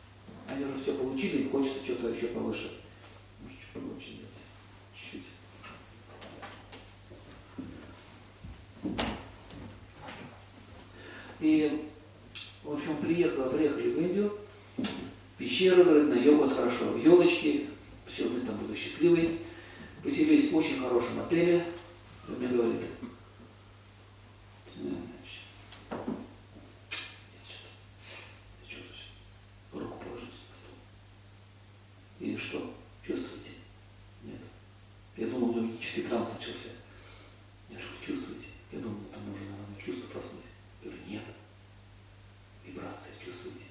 Они 0.49 0.65
уже 0.65 0.81
все 0.81 0.95
получили, 0.95 1.43
им 1.43 1.51
хочется 1.51 1.85
что-то 1.85 2.09
еще 2.09 2.29
повыше. 2.29 2.81
Может, 3.43 3.61
чуть 3.61 3.71
погромче 3.71 4.11
сделать. 4.13 4.31
Чуть-чуть. 4.95 5.23
И, 11.41 11.89
в 12.65 12.73
общем, 12.73 12.97
приехали, 12.99 13.49
приехали 13.49 13.91
в 13.91 13.99
Индию, 13.99 14.39
пещеру, 15.39 15.85
говорит, 15.85 16.09
на 16.11 16.15
йогу 16.15 16.51
хорошо, 16.51 16.97
елочки, 16.97 17.67
все, 18.07 18.29
мы 18.29 18.41
там 18.41 18.59
были 18.59 18.77
счастливые, 18.77 19.39
поселились 20.03 20.53
в 20.53 20.57
очень 20.57 20.81
хорошем 20.81 21.21
отеле, 21.21 21.65
и 22.29 22.33
мне 22.33 22.49
говорит, 22.49 22.83
«Ты 24.67 24.81
знаешь, 24.83 25.43
я 25.91 25.97
что-то, 27.43 27.71
я 28.63 28.71
что-то, 28.71 29.79
руку 29.81 29.99
положите 30.05 30.33
на 30.51 30.55
стол. 30.55 30.75
И 32.21 32.37
что, 32.37 32.75
чувствуете? 33.03 33.53
Нет. 34.23 34.41
Я 35.17 35.27
магический 35.91 36.03
транс 36.03 36.35
начался. 36.39 36.71
Я 37.69 37.79
же 37.79 37.87
чувствуете? 38.01 38.49
Я 38.73 38.79
думал, 38.81 38.99
там 39.13 39.27
нужно, 39.29 39.47
наверное, 39.51 39.85
чувство 39.85 40.09
проснуть. 40.09 40.45
Я 40.83 40.91
говорю, 40.91 41.07
нет. 41.09 41.23
Вибрация, 42.65 43.15
чувствуете? 43.25 43.65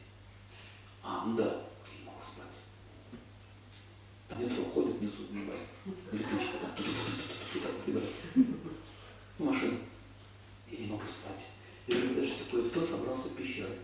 А, 1.04 1.26
ну 1.26 1.38
да, 1.38 1.46
я 1.46 2.00
не 2.00 2.06
могу 2.06 2.22
спать. 2.22 3.22
Там 4.28 4.44
метро 4.44 4.64
ходит 4.66 4.98
внизу, 4.98 5.24
не. 5.32 5.44
Электричка, 6.12 6.58
там. 6.62 6.72
Ну, 9.38 9.46
машина. 9.46 9.78
Я 10.70 10.78
не 10.78 10.88
могу 10.88 11.04
спать. 11.04 11.46
Я 11.88 11.96
говорю, 11.96 12.16
подождите, 12.16 12.44
кое-кто 12.52 12.84
собрался 12.84 13.30
в 13.30 13.36
пещеры. 13.36 13.78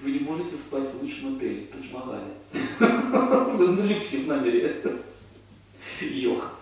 Вы 0.00 0.12
не 0.12 0.20
можете 0.20 0.56
спать 0.56 0.90
в 0.90 1.02
лучшем 1.02 1.36
отеле, 1.36 1.66
Тадж-Махале. 1.66 2.32
На 3.76 3.82
люксе 3.82 4.22
в 4.22 4.26
номере. 4.28 5.00
Йог. 6.06 6.52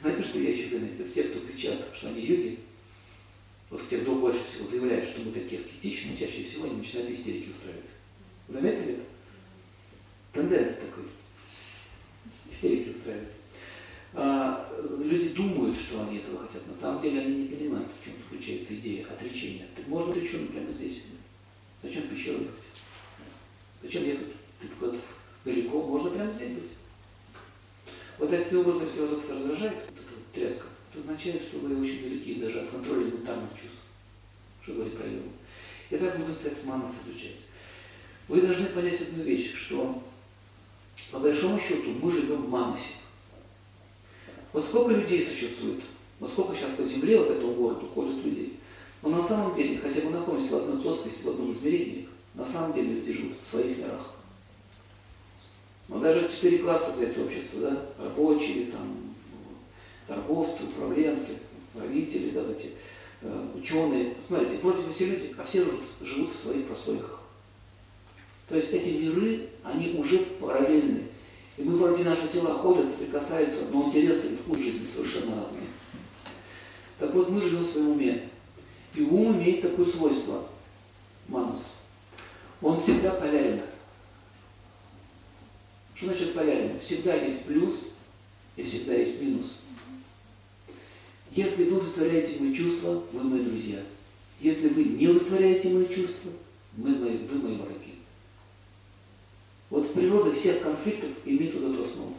Знаете, 0.00 0.24
что 0.24 0.38
я 0.38 0.50
еще 0.50 0.68
заметил? 0.68 1.08
Все, 1.08 1.24
кто 1.24 1.40
кричат, 1.40 1.78
что 1.94 2.08
они 2.08 2.22
йоги, 2.22 2.58
вот 3.68 3.86
те, 3.88 3.98
кто 3.98 4.14
больше 4.14 4.40
всего 4.44 4.66
заявляют, 4.66 5.06
что 5.06 5.20
мы 5.20 5.32
такие 5.32 5.60
аскетичные, 5.60 6.16
чаще 6.16 6.42
всего 6.42 6.64
они 6.64 6.76
начинают 6.76 7.10
истерики 7.10 7.50
устраивать. 7.50 7.90
Заметили 8.48 8.92
это? 8.94 9.02
Тенденция 10.32 10.86
такой. 10.86 11.04
Истерики 12.50 12.88
устраивать. 12.88 13.28
А, 14.14 14.68
люди 14.98 15.28
думают, 15.28 15.78
что 15.78 16.02
они 16.02 16.18
этого 16.18 16.46
хотят. 16.46 16.66
На 16.66 16.74
самом 16.74 17.02
деле 17.02 17.20
они 17.20 17.42
не 17.42 17.48
понимают, 17.48 17.92
в 17.92 18.04
чем 18.04 18.14
заключается 18.14 18.74
идея 18.74 18.99
отречения. 19.12 19.66
Так 19.76 19.86
можно 19.88 20.12
отреченным 20.12 20.48
прямо 20.48 20.70
здесь. 20.70 21.02
Зачем 21.82 22.02
в 22.02 22.10
пещеру 22.10 22.40
ехать? 22.40 22.54
Зачем 23.82 24.04
ехать 24.04 24.26
куда-то 24.78 24.98
далеко? 25.44 25.82
Можно 25.82 26.10
прямо 26.10 26.32
здесь 26.32 26.52
быть. 26.52 26.70
Вот 28.18 28.30
таким 28.30 28.60
образом, 28.60 28.82
если 28.82 29.00
вас 29.00 29.12
это 29.12 29.34
раздражает, 29.34 29.74
вот 29.74 29.98
эта 29.98 30.34
тряска, 30.34 30.66
это 30.90 31.00
означает, 31.00 31.42
что 31.42 31.58
вы 31.58 31.80
очень 31.80 32.02
далеки 32.02 32.34
даже 32.34 32.60
от 32.60 32.70
контроля 32.70 33.04
элементарных 33.04 33.50
чувств, 33.52 33.78
что 34.62 34.74
говорит 34.74 34.96
про 34.96 35.06
йогу. 35.06 35.30
И 35.88 35.96
так 35.96 36.18
можно 36.18 36.34
сказать 36.34 36.58
с 36.58 36.64
манасом 36.64 37.10
изучать. 37.10 37.36
Вы 38.28 38.42
должны 38.42 38.66
понять 38.66 39.00
одну 39.00 39.24
вещь, 39.24 39.54
что 39.54 40.02
по 41.10 41.18
большому 41.18 41.58
счету 41.58 41.92
мы 41.92 42.12
живем 42.12 42.42
в 42.42 42.50
манасе. 42.50 42.92
Вот 44.52 44.64
сколько 44.64 44.92
людей 44.92 45.24
существует, 45.24 45.80
вот 46.18 46.30
сколько 46.30 46.54
сейчас 46.54 46.70
по 46.76 46.84
земле, 46.84 47.18
вот 47.18 47.30
этому 47.30 47.54
городу 47.54 47.86
ходят 47.94 48.22
людей. 48.24 48.59
Но 49.02 49.08
на 49.08 49.22
самом 49.22 49.54
деле, 49.54 49.78
хотя 49.78 50.02
мы 50.02 50.10
находимся 50.10 50.54
в 50.54 50.56
одной 50.58 50.82
плоскости, 50.82 51.24
в 51.24 51.30
одном 51.30 51.52
измерении, 51.52 52.08
на 52.34 52.44
самом 52.44 52.74
деле 52.74 52.94
люди 52.94 53.12
живут 53.12 53.32
в 53.40 53.46
своих 53.46 53.78
мирах. 53.78 54.14
Но 55.88 55.98
даже 55.98 56.28
четыре 56.28 56.58
класса 56.58 56.96
взять 56.96 57.18
общества, 57.18 57.60
да, 57.60 58.04
рабочие, 58.04 58.66
там, 58.66 59.14
торговцы, 60.06 60.64
управленцы, 60.64 61.38
правители, 61.72 62.30
да, 62.30 62.42
эти 62.42 62.72
э, 63.22 63.46
ученые. 63.56 64.14
Смотрите, 64.24 64.58
вроде 64.62 64.82
бы 64.82 64.92
все 64.92 65.06
люди, 65.06 65.34
а 65.38 65.44
все 65.44 65.64
живут, 65.64 65.80
живут 66.02 66.32
в 66.34 66.38
своих 66.38 66.66
прослойках. 66.66 67.20
То 68.48 68.56
есть 68.56 68.72
эти 68.72 69.02
миры, 69.02 69.48
они 69.64 69.94
уже 69.98 70.18
параллельны. 70.18 71.04
И 71.56 71.62
мы 71.62 71.78
вроде 71.78 72.04
наши 72.04 72.28
тела 72.28 72.54
ходят, 72.54 72.90
соприкасаются, 72.90 73.62
но 73.72 73.86
интересы 73.86 74.34
и 74.34 74.36
вкус 74.36 74.58
жизни 74.58 74.86
совершенно 74.86 75.36
разные. 75.36 75.66
Так 76.98 77.14
вот, 77.14 77.30
мы 77.30 77.40
живем 77.40 77.60
в 77.60 77.66
своем 77.66 77.90
уме. 77.90 78.28
И 78.94 79.02
ум 79.02 79.36
имеет 79.36 79.62
такое 79.62 79.86
свойство, 79.86 80.46
манус. 81.28 81.76
Он 82.60 82.78
всегда 82.78 83.12
полярен. 83.12 83.60
Что 85.94 86.06
значит 86.06 86.34
полярен? 86.34 86.80
Всегда 86.80 87.14
есть 87.14 87.44
плюс 87.44 87.94
и 88.56 88.62
всегда 88.62 88.94
есть 88.94 89.22
минус. 89.22 89.58
Если 91.32 91.64
вы 91.64 91.76
удовлетворяете 91.76 92.40
мои 92.40 92.54
чувства, 92.54 93.02
вы 93.12 93.22
мои 93.22 93.42
друзья. 93.42 93.80
Если 94.40 94.68
вы 94.68 94.84
не 94.84 95.08
удовлетворяете 95.08 95.68
мои 95.70 95.86
чувства, 95.86 96.32
мы, 96.76 96.96
мои, 96.96 97.18
вы 97.18 97.38
мои 97.38 97.56
враги. 97.56 97.94
Вот 99.68 99.86
в 99.86 99.92
природе 99.92 100.34
всех 100.34 100.62
конфликтов 100.62 101.10
имеет 101.24 101.54
вот 101.54 101.72
эту 101.72 101.84
основу. 101.84 102.14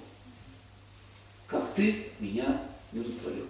Как 1.47 1.73
ты 1.75 2.07
меня 2.19 2.63
не 2.93 3.01
удовлетворил. 3.01 3.47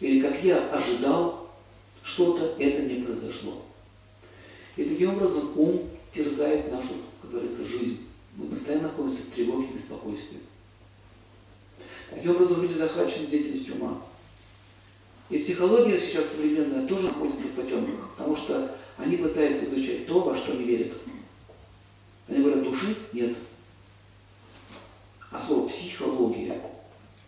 Или 0.00 0.20
как 0.20 0.42
я 0.42 0.68
ожидал 0.70 1.33
что-то, 2.14 2.54
это 2.62 2.82
не 2.82 3.02
произошло. 3.02 3.62
И 4.76 4.84
таким 4.84 5.14
образом 5.16 5.52
ум 5.56 5.90
терзает 6.12 6.70
нашу, 6.70 6.94
как 7.20 7.32
говорится, 7.32 7.66
жизнь. 7.66 8.06
Мы 8.36 8.46
постоянно 8.46 8.88
находимся 8.88 9.22
в 9.22 9.34
тревоге 9.34 9.68
и 9.68 9.74
беспокойстве. 9.74 10.38
Таким 12.10 12.32
образом, 12.32 12.62
люди 12.62 12.74
захвачены 12.74 13.26
деятельностью 13.26 13.76
ума. 13.76 14.00
И 15.30 15.38
психология 15.38 15.98
сейчас 15.98 16.32
современная 16.32 16.86
тоже 16.86 17.08
находится 17.08 17.48
в 17.48 17.52
потемках, 17.52 18.10
потому 18.10 18.36
что 18.36 18.76
они 18.96 19.16
пытаются 19.16 19.66
изучать 19.66 20.06
то, 20.06 20.20
во 20.20 20.36
что 20.36 20.52
не 20.54 20.64
верят. 20.64 20.92
Они 22.28 22.42
говорят, 22.42 22.62
души 22.62 22.96
нет. 23.12 23.36
А 25.30 25.38
слово 25.38 25.66
психология, 25.68 26.60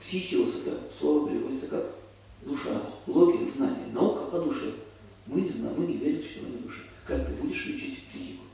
психиос 0.01 0.57
это 0.65 0.81
слово 0.97 1.29
переводится 1.29 1.69
как 1.69 1.97
душа, 2.47 2.81
логика, 3.07 3.51
знание, 3.51 3.87
наука 3.93 4.37
о 4.37 4.41
душе. 4.41 4.73
Мы 5.27 5.41
не 5.43 5.49
знаем, 5.49 5.81
мы 5.81 5.87
не 5.87 5.97
верим, 5.97 6.23
что 6.23 6.45
мы 6.45 6.51
не 6.51 6.59
душа. 6.59 6.83
Как 7.05 7.27
ты 7.27 7.33
будешь 7.35 7.67
лечить 7.67 8.05
психику? 8.09 8.45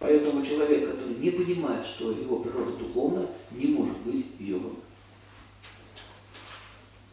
Поэтому 0.00 0.44
человек, 0.44 0.90
который 0.90 1.14
не 1.16 1.30
понимает, 1.30 1.86
что 1.86 2.10
его 2.10 2.40
природа 2.40 2.76
духовна, 2.76 3.26
не 3.52 3.66
может 3.66 3.96
быть 3.98 4.26
йогом. 4.38 4.76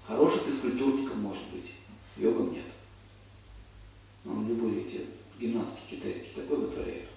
Хорошим 0.08 0.41
физкультурником 0.41 1.20
может 1.20 1.44
быть, 1.53 1.72
йогом 2.18 2.53
нет. 2.53 2.65
Но 4.25 4.44
любые 4.48 4.82
эти 4.82 5.06
гимнастки 5.39 5.96
китайские 5.96 6.34
такое 6.36 6.58
вытворяют. 6.58 7.10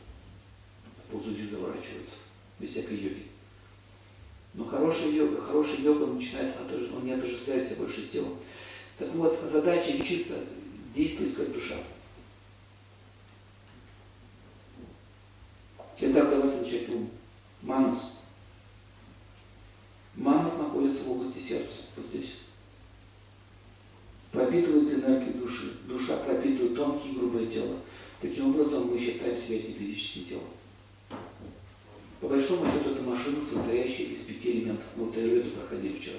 Позу 1.10 1.34
дзюдо 1.34 1.58
ворачиваются, 1.58 2.16
без 2.58 2.70
всякой 2.70 2.98
йоги. 2.98 3.26
Но 4.54 4.64
хороший 4.66 5.12
йога, 5.12 5.40
хороший 5.40 5.82
йога 5.82 6.06
начинает, 6.06 6.54
отож- 6.56 6.96
он 6.96 7.04
не 7.04 7.12
отождествляет 7.12 7.64
себя 7.64 7.82
больше 7.82 8.02
с 8.02 8.10
телом. 8.10 8.36
Так 8.98 9.12
вот, 9.14 9.38
задача 9.44 9.90
лечиться, 9.92 10.38
действовать 10.94 11.34
как 11.34 11.52
душа. 11.52 11.74
Итак, 15.98 16.30
давайте 16.30 16.60
начать 16.60 16.88
ум. 16.90 17.10
Манас. 17.62 18.20
Манас 20.14 20.58
находится 20.58 21.02
в 21.02 21.10
области 21.10 21.38
сердца, 21.40 21.82
вот 21.96 22.06
здесь. 22.06 22.34
Пропитывается 24.30 25.00
энергией 25.00 25.34
души. 25.34 25.78
Душа 25.88 26.16
пропитывает 26.18 26.76
тонкие 26.76 27.12
и 27.12 27.16
грубое 27.16 27.46
тело. 27.46 27.76
Таким 28.20 28.50
образом, 28.50 28.88
мы 28.88 28.98
считаем 28.98 29.36
себя 29.36 29.56
этим 29.56 29.74
физическим 29.74 30.24
телом. 30.24 30.44
По 32.24 32.30
большому 32.30 32.64
счету, 32.64 32.92
это 32.92 33.02
машина, 33.02 33.42
состоящая 33.42 34.04
из 34.04 34.22
пяти 34.22 34.52
элементов. 34.52 34.86
Мы 34.96 35.04
вот 35.04 35.16
Айрведу 35.18 35.50
проходили 35.50 35.98
вчера. 35.98 36.16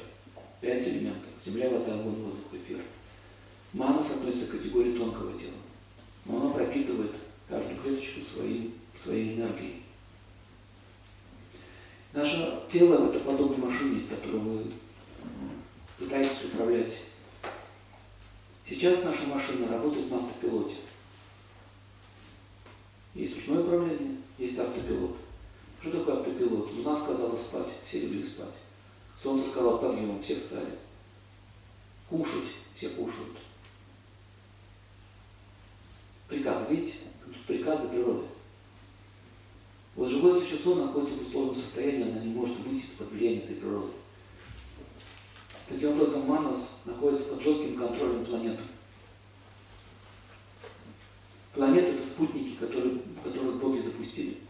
Пять 0.62 0.88
элементов. 0.88 1.32
Земля, 1.44 1.68
вода, 1.68 1.96
огонь, 1.96 2.14
воздух, 2.22 2.46
эфир. 2.54 2.80
Манас 3.74 4.12
относится 4.12 4.46
к 4.46 4.52
категории 4.52 4.96
тонкого 4.96 5.32
тела. 5.40 5.56
Но 6.26 6.38
оно 6.38 6.52
пропитывает 6.52 7.12
каждую 7.50 7.82
клеточку 7.82 8.22
своим, 8.22 8.72
своей 9.04 9.34
энергией. 9.34 9.82
Наше 12.14 12.62
тело– 12.72 13.10
это 13.10 13.22
подобно 13.22 13.66
машине, 13.66 14.04
которую 14.08 14.42
вы 14.42 14.66
пытаетесь 15.98 16.46
управлять. 16.54 16.98
Сейчас 18.70 19.04
наша 19.04 19.26
машина 19.26 19.68
работает 19.70 20.12
на 20.12 20.18
автопилоте. 20.18 20.76
Есть 23.16 23.38
ручное 23.38 23.64
управление, 23.64 24.18
есть 24.38 24.60
автопилот. 24.60 25.25
Что 25.86 26.00
такое 26.00 26.18
автопилот? 26.18 26.72
Луна 26.74 26.96
сказала 26.96 27.38
спать, 27.38 27.68
все 27.88 28.00
любили 28.00 28.26
спать. 28.26 28.56
Солнце 29.22 29.50
сказало 29.50 29.78
подъем, 29.78 30.20
все 30.24 30.40
встали. 30.40 30.80
Кушать, 32.10 32.50
все 32.74 32.90
кушают. 32.90 33.38
Приказы, 36.28 36.74
видите? 36.74 36.94
Тут 37.24 37.46
приказы 37.46 37.88
природы. 37.90 38.26
Вот 39.96 40.10
живое 40.10 40.40
существо 40.40 40.74
находится 40.74 41.18
в 41.18 41.22
условном 41.22 41.54
состоянии, 41.54 42.12
оно 42.12 42.20
не 42.24 42.34
может 42.34 42.58
выйти 42.62 42.84
из-под 42.84 43.12
влияния 43.12 43.44
этой 43.44 43.58
природы. 43.58 43.92
Таким 45.68 45.92
образом, 45.92 46.26
Манас 46.26 46.82
находится 46.86 47.26
под 47.26 47.44
жестким 47.44 47.78
контролем 47.78 48.26
планеты. 48.26 48.64
Планеты– 51.54 51.92
это 51.94 52.08
спутники, 52.08 52.56
которые, 52.56 52.98
которых 53.24 53.58
боги 53.58 53.82
запустили. 53.82 54.45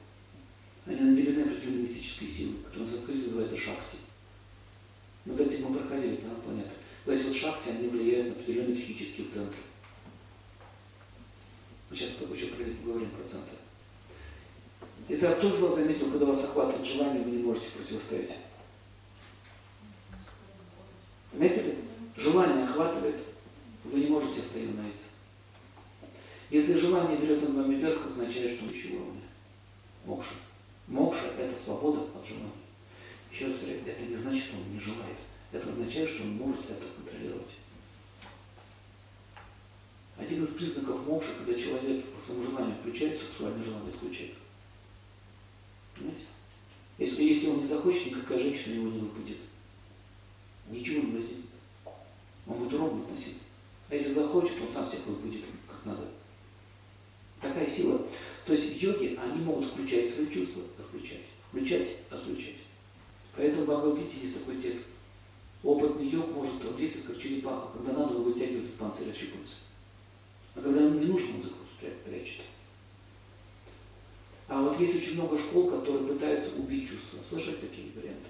Они 1.35 1.43
наделены 1.43 1.57
определенной 1.57 1.81
мистической 1.83 2.29
силой, 2.29 2.63
которая 2.63 2.87
на 2.87 2.95
санскрите 2.95 3.25
называется 3.25 3.57
шакти. 3.57 3.97
Вот 5.25 5.39
этим 5.41 5.65
мы 5.65 5.77
проходили 5.77 6.21
на 6.21 6.35
планеты. 6.35 6.71
Вот 7.05 7.13
эти 7.13 7.23
вот 7.25 7.35
шакти, 7.35 7.69
они 7.69 7.89
влияют 7.89 8.27
на 8.27 8.41
определенные 8.41 8.77
психические 8.77 9.27
центры. 9.27 9.59
Мы 11.89 11.95
сейчас 11.95 12.11
еще 12.33 12.47
поговорим 12.47 13.09
про 13.09 13.27
центры. 13.27 13.57
Итак, 15.09 15.37
кто 15.37 15.49
из 15.49 15.59
вас 15.59 15.75
заметил, 15.75 16.09
когда 16.11 16.25
вас 16.27 16.43
охватывает 16.45 16.87
желание, 16.87 17.21
вы 17.21 17.31
не 17.31 17.43
можете 17.43 17.69
противостоять? 17.71 18.37
Заметили? 21.33 21.75
Желание 22.15 22.63
охватывает, 22.63 23.17
вы 23.83 23.99
не 23.99 24.07
можете 24.07 24.39
остановиться. 24.39 25.09
Если 26.49 26.79
желание 26.79 27.17
берет 27.17 27.41
над 27.41 27.55
вами 27.55 27.75
вверх, 27.75 28.07
означает, 28.07 28.53
что 28.53 28.65
выше 28.65 28.93
уровня. 28.93 29.21
Мокша. 30.05 30.35
Мокша– 30.87 31.25
это 31.39 31.57
свобода 31.57 32.01
от 32.01 32.27
желания. 32.27 32.51
Еще 33.31 33.47
раз 33.47 33.55
повторяю, 33.55 33.85
это 33.85 34.01
не 34.03 34.15
значит, 34.15 34.45
что 34.45 34.57
он 34.57 34.73
не 34.73 34.79
желает. 34.79 35.17
Это 35.51 35.69
означает, 35.69 36.09
что 36.09 36.23
он 36.23 36.31
может 36.33 36.69
это 36.69 36.85
контролировать. 36.95 37.55
Один 40.17 40.43
из 40.43 40.49
признаков 40.49 41.05
мокши, 41.05 41.33
когда 41.35 41.59
человек 41.59 42.05
по 42.05 42.21
своему 42.21 42.43
желанию 42.45 42.75
включает, 42.75 43.19
сексуальное 43.19 43.63
желание 43.63 43.93
отключает. 43.93 44.33
Понимаете? 45.95 46.23
Если, 46.97 47.23
если 47.23 47.49
он 47.49 47.59
не 47.59 47.67
захочет, 47.67 48.07
никакая 48.07 48.39
женщина 48.39 48.75
его 48.75 48.89
не 48.89 48.99
возбудит. 48.99 49.37
Ничего 50.69 51.03
не 51.03 51.17
возникнет. 51.17 51.45
Он 52.47 52.57
будет 52.57 52.79
ровно 52.79 53.03
относиться. 53.03 53.45
А 53.89 53.95
если 53.95 54.13
захочет, 54.13 54.61
он 54.61 54.71
сам 54.71 54.87
всех 54.87 55.05
возбудит, 55.05 55.43
как 55.67 55.85
надо. 55.85 56.07
Такая 57.41 57.67
сила. 57.67 58.01
То 58.45 58.53
есть 58.53 58.81
йоги, 58.81 59.17
они 59.21 59.43
могут 59.43 59.67
включать 59.67 60.09
свои 60.09 60.27
чувства, 60.27 60.61
отключать. 60.77 61.21
Включать, 61.49 61.87
отключать. 62.09 62.55
Поэтому 63.35 63.63
в 63.63 63.65
Бхагавадгите 63.65 64.21
есть 64.21 64.35
такой 64.35 64.61
текст. 64.61 64.87
Опытный 65.63 66.07
йог 66.07 66.31
может 66.31 66.63
он 66.63 66.77
действовать 66.77 67.07
как 67.07 67.19
черепаха. 67.19 67.67
Когда 67.73 67.93
надо, 67.93 68.15
он 68.15 68.23
вытягивает 68.23 68.67
из 68.67 68.73
панциря, 68.73 69.13
щупальца. 69.13 69.55
А 70.53 70.61
когда 70.61 70.81
ему 70.81 70.99
не 70.99 71.07
нужно, 71.07 71.35
он 71.35 71.43
закрывает, 71.43 72.01
прячет. 72.03 72.41
А 74.47 74.61
вот 74.61 74.79
есть 74.79 74.95
очень 74.95 75.15
много 75.15 75.39
школ, 75.39 75.71
которые 75.71 76.07
пытаются 76.07 76.55
убить 76.57 76.87
чувства. 76.87 77.19
Слышали 77.27 77.55
такие 77.55 77.91
варианты? 77.95 78.29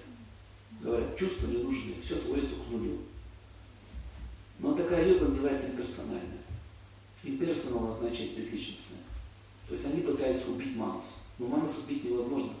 Говорят, 0.80 1.16
чувства 1.16 1.46
не 1.48 1.58
нужны, 1.58 1.94
все 2.02 2.16
сводится 2.16 2.54
к 2.54 2.70
нулю. 2.70 3.00
Но 4.58 4.74
такая 4.74 5.06
йога 5.06 5.26
называется 5.26 5.72
имперсональная. 5.72 6.42
Имперсонал 7.22 7.90
означает 7.90 8.34
безличностная. 8.34 8.98
То 9.68 9.74
есть 9.74 9.86
они 9.86 10.02
пытаются 10.02 10.50
убить 10.50 10.76
манас. 10.76 11.22
Но 11.38 11.48
манас 11.48 11.78
убить 11.84 12.04
невозможно, 12.04 12.52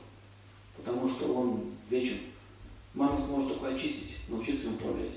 потому 0.76 1.08
что 1.08 1.32
он 1.32 1.64
вечен. 1.88 2.18
Манас 2.94 3.28
может 3.28 3.48
только 3.48 3.74
очистить, 3.74 4.16
научиться 4.28 4.66
им 4.66 4.74
управлять. 4.74 5.16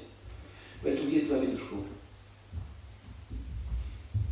Поэтому 0.82 1.10
есть 1.10 1.28
два 1.28 1.40
вида 1.40 1.58
школ. 1.58 1.84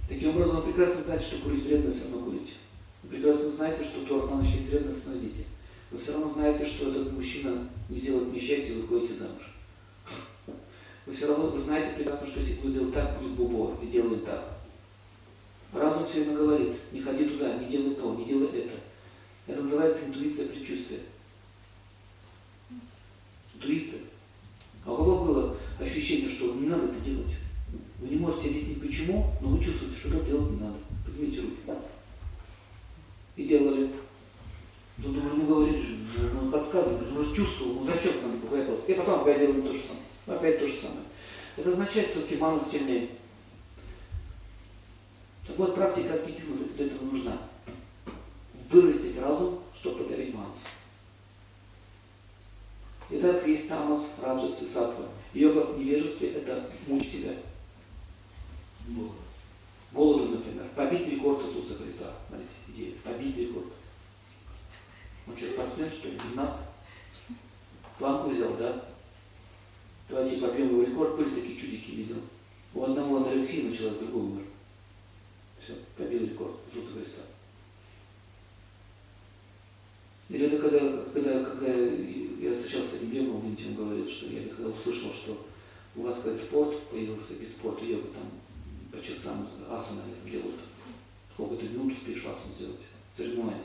Таким 0.07 0.29
образом, 0.29 0.57
вы 0.57 0.71
прекрасно 0.71 1.03
знаете, 1.03 1.25
что 1.25 1.37
курить 1.39 1.63
вредно, 1.63 1.91
все 1.91 2.03
равно 2.03 2.19
курите. 2.23 2.53
Вы 3.03 3.09
прекрасно 3.09 3.49
знаете, 3.49 3.83
что 3.83 4.05
торт 4.05 4.29
на 4.29 4.37
ночь 4.37 4.53
есть 4.53 4.69
вредно, 4.69 4.91
остановите. 4.91 5.43
Вы 5.91 5.99
все 5.99 6.13
равно 6.13 6.27
знаете, 6.27 6.65
что 6.65 6.89
этот 6.89 7.11
мужчина 7.13 7.69
не 7.89 7.97
сделает 7.97 8.33
несчастья, 8.33 8.73
вы 8.75 8.81
выходите 8.81 9.19
замуж. 9.19 9.53
Вы 11.05 11.13
все 11.13 11.27
равно 11.27 11.47
вы 11.47 11.57
знаете 11.57 11.95
прекрасно, 11.95 12.27
что 12.27 12.39
если 12.39 12.59
будет 12.61 12.73
делать 12.73 12.93
так, 12.93 13.19
будет 13.19 13.31
бубо, 13.31 13.77
и 13.81 13.87
делаем 13.87 14.21
так. 14.21 14.56
Разум 15.73 16.05
все 16.07 16.23
время 16.23 16.37
говорит, 16.37 16.75
не 16.91 17.01
ходи 17.01 17.25
туда, 17.25 17.57
не 17.57 17.67
делай 17.67 17.95
то, 17.95 18.15
не 18.15 18.25
делай 18.25 18.47
это. 18.47 18.75
Это 19.47 19.61
называется 19.61 20.07
интуиция 20.07 20.47
предчувствия. 20.47 20.99
Интуиция. 23.55 24.01
А 24.85 24.93
у 24.93 24.97
кого 24.97 25.25
было 25.25 25.57
ощущение, 25.79 26.29
что 26.29 26.53
не 26.53 26.67
надо 26.67 26.85
это 26.85 26.99
делать? 26.99 27.35
Вы 27.99 28.09
не 28.09 28.15
можете 28.17 28.49
объяснить 28.49 28.81
почему, 28.81 29.33
но 29.41 29.49
вы 29.49 29.63
чувствуете, 29.63 29.97
что 29.97 30.11
так 30.11 30.25
делать 30.25 30.51
не 30.51 30.59
надо. 30.59 30.77
Поднимите 31.05 31.41
руки. 31.41 31.57
И 33.35 33.45
делали. 33.45 33.91
Ну, 34.97 35.13
думаю, 35.13 35.35
ну 35.35 35.45
говорили 35.45 35.81
же, 35.81 35.97
ну, 36.33 36.51
подсказывали, 36.51 37.05
ну, 37.11 37.23
же 37.23 37.35
чувствовал, 37.35 37.73
ну 37.73 37.83
зачет 37.83 38.15
надо 38.23 38.37
покаяться. 38.37 38.91
И 38.91 38.95
потом 38.95 39.21
опять 39.21 39.39
делаем 39.39 39.61
то 39.61 39.73
же 39.73 39.79
самое. 39.79 40.39
Опять 40.39 40.59
то 40.59 40.67
же 40.67 40.73
самое. 40.73 41.01
Это 41.55 41.69
означает, 41.69 42.07
что 42.07 42.19
все-таки 42.19 42.37
мама 42.37 42.59
сильнее. 42.59 43.09
Вот, 45.57 45.73
практика 45.73 46.13
аскетизма 46.13 46.57
для 46.57 46.85
этого 46.85 47.05
нужна. 47.05 47.37
Вырастить 48.69 49.19
разум, 49.19 49.59
чтобы 49.73 50.03
подавить 50.03 50.33
манас. 50.33 50.65
Итак, 53.09 53.47
есть 53.47 53.67
тамас, 53.67 54.17
раджас 54.21 54.61
и 54.61 54.65
сатва. 54.65 55.07
Йога 55.33 55.61
в 55.61 55.79
невежестве– 55.79 56.29
это 56.35 56.69
мучить 56.85 57.11
себя. 57.11 57.31
Голодом, 59.93 60.33
например. 60.35 60.65
Побить 60.75 61.07
рекорд 61.07 61.43
Иисуса 61.45 61.75
Христа. 61.75 62.13
Смотрите, 62.27 62.51
идея. 62.67 62.93
Побить 63.03 63.37
рекорд. 63.37 63.67
Он 65.25 65.37
что, 65.37 65.47
спортсмен, 65.47 65.89
что 65.89 66.09
ли? 66.09 66.17
Гимнаст? 66.17 66.59
Планку 67.97 68.29
взял, 68.29 68.53
да? 68.57 68.85
Давайте 70.09 70.37
побьем 70.37 70.69
его 70.69 70.83
рекорд. 70.83 71.15
Были 71.15 71.33
такие 71.33 71.57
чудики, 71.57 71.91
видел. 71.91 72.17
У 72.75 72.83
одного 72.83 73.17
анорексия 73.17 73.69
началась, 73.69 73.97
другой 73.97 74.21
умер. 74.21 74.46
Все, 75.67 75.75
побил 75.97 76.21
рекорд 76.21 76.55
Иисуса 76.71 76.93
Христа. 76.93 77.21
Или 80.29 80.47
это 80.47 80.59
когда, 80.59 81.03
когда, 81.11 81.43
когда 81.43 81.67
я 81.67 82.55
встречался 82.55 82.95
с 82.95 83.01
Индии, 83.01 83.27
он 83.27 83.75
говорит, 83.75 84.09
что 84.09 84.27
я 84.27 84.47
когда 84.47 84.69
услышал, 84.69 85.11
что 85.11 85.45
у 85.97 86.03
вас, 86.03 86.19
сказать, 86.19 86.39
спорт 86.39 86.81
появился, 86.89 87.33
без 87.33 87.53
спорта 87.55 87.83
йога 87.83 88.07
там 88.13 88.31
по 88.93 89.05
часам 89.05 89.49
асаны 89.69 90.03
делают. 90.23 90.55
Сколько 91.33 91.57
ты 91.57 91.67
минут 91.67 91.97
успеешь 91.97 92.25
асану 92.25 92.53
сделать? 92.53 92.79
Соревнования. 93.17 93.63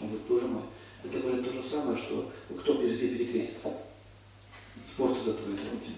Он 0.00 0.08
говорит, 0.08 0.26
боже 0.26 0.46
мой, 0.48 0.62
это 1.04 1.20
говорит 1.20 1.44
то 1.44 1.52
же 1.52 1.62
самое, 1.62 1.96
что 1.96 2.32
кто 2.60 2.74
перед 2.74 2.98
перекрестится. 2.98 3.72
Спорт 4.88 5.16
из 5.16 5.28
этого 5.28 5.56
сделать. 5.56 5.94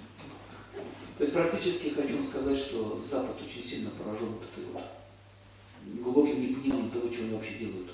То 1.16 1.24
есть 1.24 1.32
практически 1.32 1.88
хочу 1.88 2.22
сказать, 2.22 2.58
что 2.58 3.02
Запад 3.02 3.40
очень 3.40 3.62
сильно 3.62 3.88
поражен 3.90 4.28
вот 4.28 4.42
этой 4.42 4.70
вот 4.72 4.82
глубоким 6.02 6.42
непониманием 6.42 6.90
того, 6.90 7.12
что 7.12 7.22
они 7.22 7.34
вообще 7.34 7.54
делают. 7.58 7.88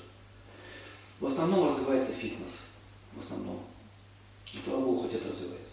В 1.20 1.26
основном 1.26 1.68
развивается 1.68 2.12
фитнес. 2.12 2.66
В 3.14 3.20
основном. 3.20 3.60
Слава 4.64 4.84
Богу, 4.84 5.02
хоть 5.02 5.14
это 5.14 5.28
развивается. 5.28 5.72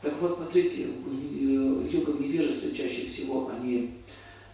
Так 0.00 0.14
вот, 0.20 0.36
смотрите, 0.36 0.84
э, 0.84 1.88
йога 1.90 2.10
в 2.10 2.20
невежестве 2.20 2.74
чаще 2.74 3.06
всего 3.06 3.50
они 3.50 3.94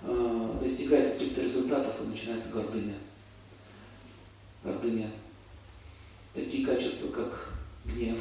э, 0.03 0.59
достигают 0.61 1.15
каких-то 1.15 1.43
результатов 1.43 1.95
и 2.01 2.09
начинается 2.09 2.51
гордыня. 2.51 2.95
Гордыня. 4.63 5.11
Такие 6.33 6.67
качества, 6.67 7.09
как 7.09 7.55
гнев. 7.85 8.17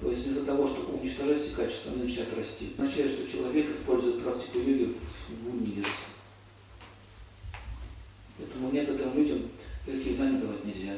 То 0.00 0.08
есть 0.08 0.24
вместо 0.24 0.44
того, 0.44 0.66
чтобы 0.66 0.98
уничтожать 0.98 1.42
эти 1.42 1.54
качества, 1.54 1.92
они 1.92 2.02
начинают 2.02 2.36
расти. 2.36 2.74
Означает, 2.76 3.12
что 3.12 3.26
человек 3.26 3.70
использует 3.70 4.22
практику 4.22 4.58
йоги 4.58 4.94
в 5.28 5.62
невежестве. 5.62 6.05
Поэтому 8.56 8.72
некоторым 8.72 9.14
людям 9.16 9.42
такие 9.84 10.14
знания 10.14 10.38
давать 10.38 10.64
нельзя, 10.64 10.94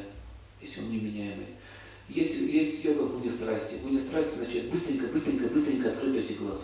если 0.61 0.79
он 0.79 0.91
неменяемый. 0.91 1.47
Есть, 2.07 2.39
есть 2.39 2.85
йога 2.85 3.01
в 3.03 3.19
гуне 3.19 3.31
страсти. 3.31 3.75
В 3.75 3.81
гуне 3.81 3.99
страсти 3.99 4.37
значит 4.37 4.71
быстренько, 4.71 5.07
быстренько, 5.07 5.47
быстренько 5.47 5.89
открыть 5.89 6.23
эти 6.23 6.37
глаз. 6.37 6.61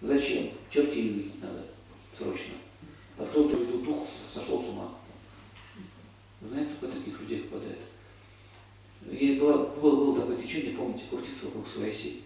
Зачем? 0.00 0.50
Чертей 0.70 1.10
увидеть 1.10 1.42
надо 1.42 1.64
срочно. 2.16 2.54
А 3.18 3.24
кто-то 3.24 3.56
увидел 3.56 3.80
дух, 3.80 4.06
сошел 4.32 4.62
с 4.62 4.68
ума. 4.68 4.92
Вы 6.40 6.48
знаете, 6.50 6.70
сколько 6.76 6.96
таких 6.96 7.20
людей 7.20 7.40
попадает? 7.42 7.80
И 9.10 9.34
было, 9.40 9.66
было, 9.80 9.96
было 9.96 10.20
такое 10.20 10.40
течение, 10.40 10.74
помните, 10.74 11.04
крутиться 11.10 11.46
вокруг 11.46 11.66
своей 11.66 11.90
оси. 11.90 12.20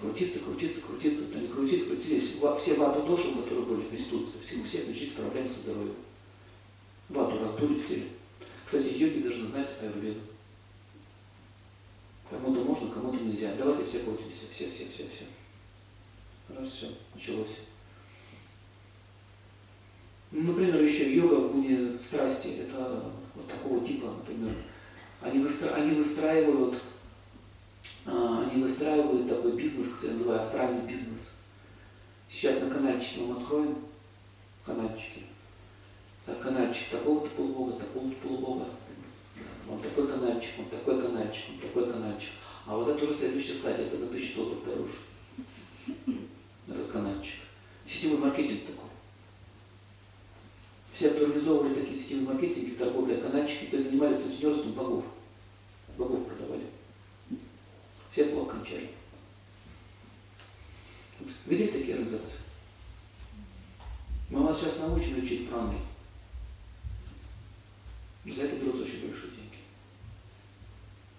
Крутиться, 0.00 0.40
крутиться, 0.40 0.82
крутиться, 0.82 1.24
но 1.32 1.40
не 1.40 1.48
крутить, 1.48 1.86
крутились. 1.86 2.34
Все 2.60 2.74
вату 2.74 3.06
доши, 3.06 3.34
которые 3.34 3.64
были 3.64 3.86
в 3.86 3.92
институции, 3.94 4.38
все, 4.44 4.82
у 4.82 4.88
начались 4.88 5.12
проблемы 5.12 5.48
со 5.48 5.60
здоровьем. 5.60 5.94
Раздули 7.62 7.78
в 7.78 7.86
теле. 7.88 8.08
Кстати, 8.66 8.94
йоги 8.94 9.22
должны 9.22 9.46
знать 9.48 9.70
аюрведу. 9.80 10.20
Кому-то 12.30 12.64
можно, 12.64 12.90
кому-то 12.90 13.22
нельзя. 13.22 13.54
Давайте 13.56 13.84
все 13.84 14.00
крутимся, 14.00 14.46
все, 14.52 14.68
все, 14.70 14.88
все, 14.88 15.06
все. 15.08 15.24
Раз, 16.48 16.68
все, 16.70 16.88
началось. 17.14 17.58
Ну, 20.30 20.42
например, 20.42 20.82
еще 20.82 21.14
йога 21.14 21.34
в 21.34 21.52
гуне 21.52 21.98
страсти, 22.02 22.48
это 22.60 23.12
вот 23.34 23.46
такого 23.46 23.84
типа, 23.84 24.06
например. 24.06 24.54
Они, 25.20 25.38
выстра- 25.38 25.74
они 25.74 25.94
выстраивают, 25.94 26.80
а, 28.06 28.48
они 28.50 28.62
выстраивают 28.62 29.28
такой 29.28 29.52
бизнес, 29.52 29.90
который 29.90 30.12
я 30.12 30.14
называю 30.14 30.40
астральный 30.40 30.86
бизнес. 30.86 31.36
Сейчас 32.30 32.60
на 32.60 32.70
канальчике 32.70 33.20
мы 33.20 33.40
откроем, 33.40 33.76
канальчики. 34.64 35.24
Так, 36.26 36.40
канальчик 36.40 36.90
такого-то 36.90 37.30
полубога, 37.30 37.72
такого-то 37.72 38.16
полубога. 38.16 38.66
Вот 39.66 39.82
такой 39.82 40.06
канальчик, 40.08 40.50
вот 40.58 40.70
такой 40.70 41.02
канальчик, 41.02 41.44
вот 41.50 41.62
такой 41.62 41.90
канальчик. 41.90 42.32
А 42.66 42.76
вот 42.76 42.88
это 42.88 43.02
уже 43.02 43.14
следующая 43.14 43.54
стадия, 43.54 43.86
это 43.86 43.96
на 43.96 44.06
тысячу 44.06 44.36
долларов 44.36 44.64
дороже. 44.64 44.92
Этот 46.68 46.92
канальчик. 46.92 47.40
Сетевой 47.86 48.18
маркетинг 48.18 48.60
такой. 48.66 48.90
Все, 50.92 51.10
кто 51.10 51.24
организовывали 51.24 51.74
такие 51.74 51.98
сетевые 51.98 52.28
маркетинги, 52.28 52.74
торговля, 52.74 53.20
канальчики, 53.20 53.64
то 53.70 53.82
занимались 53.82 54.18
сутенерством 54.18 54.72
богов. 54.72 55.04
Богов 55.96 56.26
продавали. 56.26 56.66
Все 58.12 58.26
плохо 58.26 58.56
кончали. 58.56 58.90
Видели 61.46 61.68
такие 61.68 61.94
организации? 61.94 62.38
Мы 64.30 64.40
вас 64.44 64.60
сейчас 64.60 64.78
научим 64.78 65.16
лечить 65.16 65.48
праной. 65.48 65.78
За 68.24 68.44
это 68.44 68.56
берутся 68.56 68.84
очень 68.84 69.08
большие 69.08 69.32
деньги. 69.32 69.58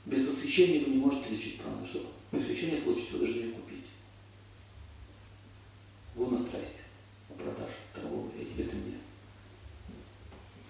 Без 0.06 0.26
посвящения 0.26 0.86
вы 0.86 0.92
не 0.92 0.98
можете 0.98 1.30
лечить 1.30 1.60
прану. 1.60 1.86
Чтобы 1.86 2.08
посвящение 2.32 2.82
получить, 2.82 3.12
вы 3.12 3.20
должны 3.20 3.36
ее 3.36 3.52
купить. 3.52 3.86
Гуна 6.16 6.40
страсти, 6.40 6.84
продаж, 7.38 7.72
торговля, 7.94 8.32
я 8.40 8.46
тебе, 8.46 8.64
ты 8.66 8.76
мне. 8.76 8.98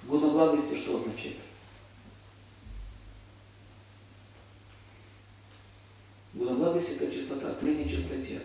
Гуна 0.03 0.29
благости 0.29 0.75
что 0.75 0.97
означает? 0.97 1.37
Гуна 6.33 6.55
благости– 6.55 6.93
это 6.99 7.13
чистота, 7.13 7.53
стремление 7.53 7.87
к 7.87 7.91
чистоте. 7.91 8.41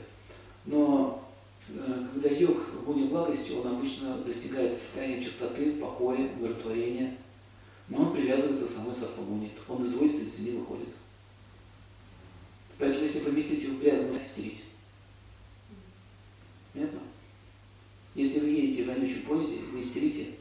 Но 0.66 1.24
э, 1.68 2.06
когда 2.12 2.28
йог 2.28 2.58
в 2.58 2.84
гуне 2.84 3.06
благости, 3.06 3.52
он 3.52 3.66
обычно 3.66 4.18
достигает 4.18 4.76
состояния 4.76 5.22
чистоты, 5.22 5.72
покоя, 5.76 6.30
умиротворения, 6.38 7.16
но 7.88 8.02
он 8.02 8.14
привязывается 8.14 8.66
к 8.66 8.70
самой 8.70 8.94
сарфагуне, 8.94 9.50
он 9.68 9.82
из 9.82 9.92
двойственности 9.92 10.42
не 10.42 10.58
выходит. 10.58 10.88
Поэтому 12.78 13.02
если 13.02 13.20
поместить 13.20 13.62
его 13.62 13.74
в 13.74 13.80
грязную, 13.80 14.20
стереть. 14.20 14.64
Понятно? 16.72 17.00
Если 18.14 18.40
вы 18.40 18.48
едете 18.48 18.84
в 18.84 18.86
вонючем 18.88 19.22
поезде, 19.22 19.58
вы 19.72 19.80
истерите, 19.80 20.34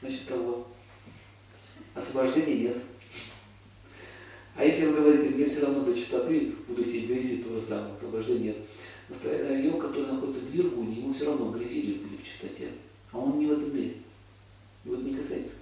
значит 0.00 0.26
того. 0.26 0.68
Освобождения 1.94 2.68
нет. 2.68 2.78
А 4.54 4.64
если 4.64 4.86
вы 4.86 4.96
говорите, 4.96 5.34
мне 5.34 5.46
все 5.46 5.62
равно 5.62 5.80
до 5.80 5.94
чистоты, 5.94 6.52
буду 6.68 6.84
сидеть 6.84 7.08
грязи, 7.08 7.42
то 7.42 7.54
же 7.58 7.66
самое, 7.66 7.94
освобождения 7.94 8.44
нет. 8.44 8.56
Настоящий 9.08 9.66
йог, 9.66 9.80
который 9.80 10.06
находится 10.06 10.40
в 10.40 10.50
Виргуне, 10.50 11.00
ему 11.00 11.12
все 11.12 11.26
равно 11.26 11.46
в 11.46 11.58
грязи 11.58 11.80
или 11.80 12.16
в 12.16 12.24
чистоте. 12.24 12.72
А 13.10 13.18
он 13.18 13.38
не 13.38 13.46
в 13.46 13.52
этом 13.52 13.74
мире. 13.74 13.96
Его 14.84 14.96
это 14.96 15.04
не 15.04 15.16
касается. 15.16 15.52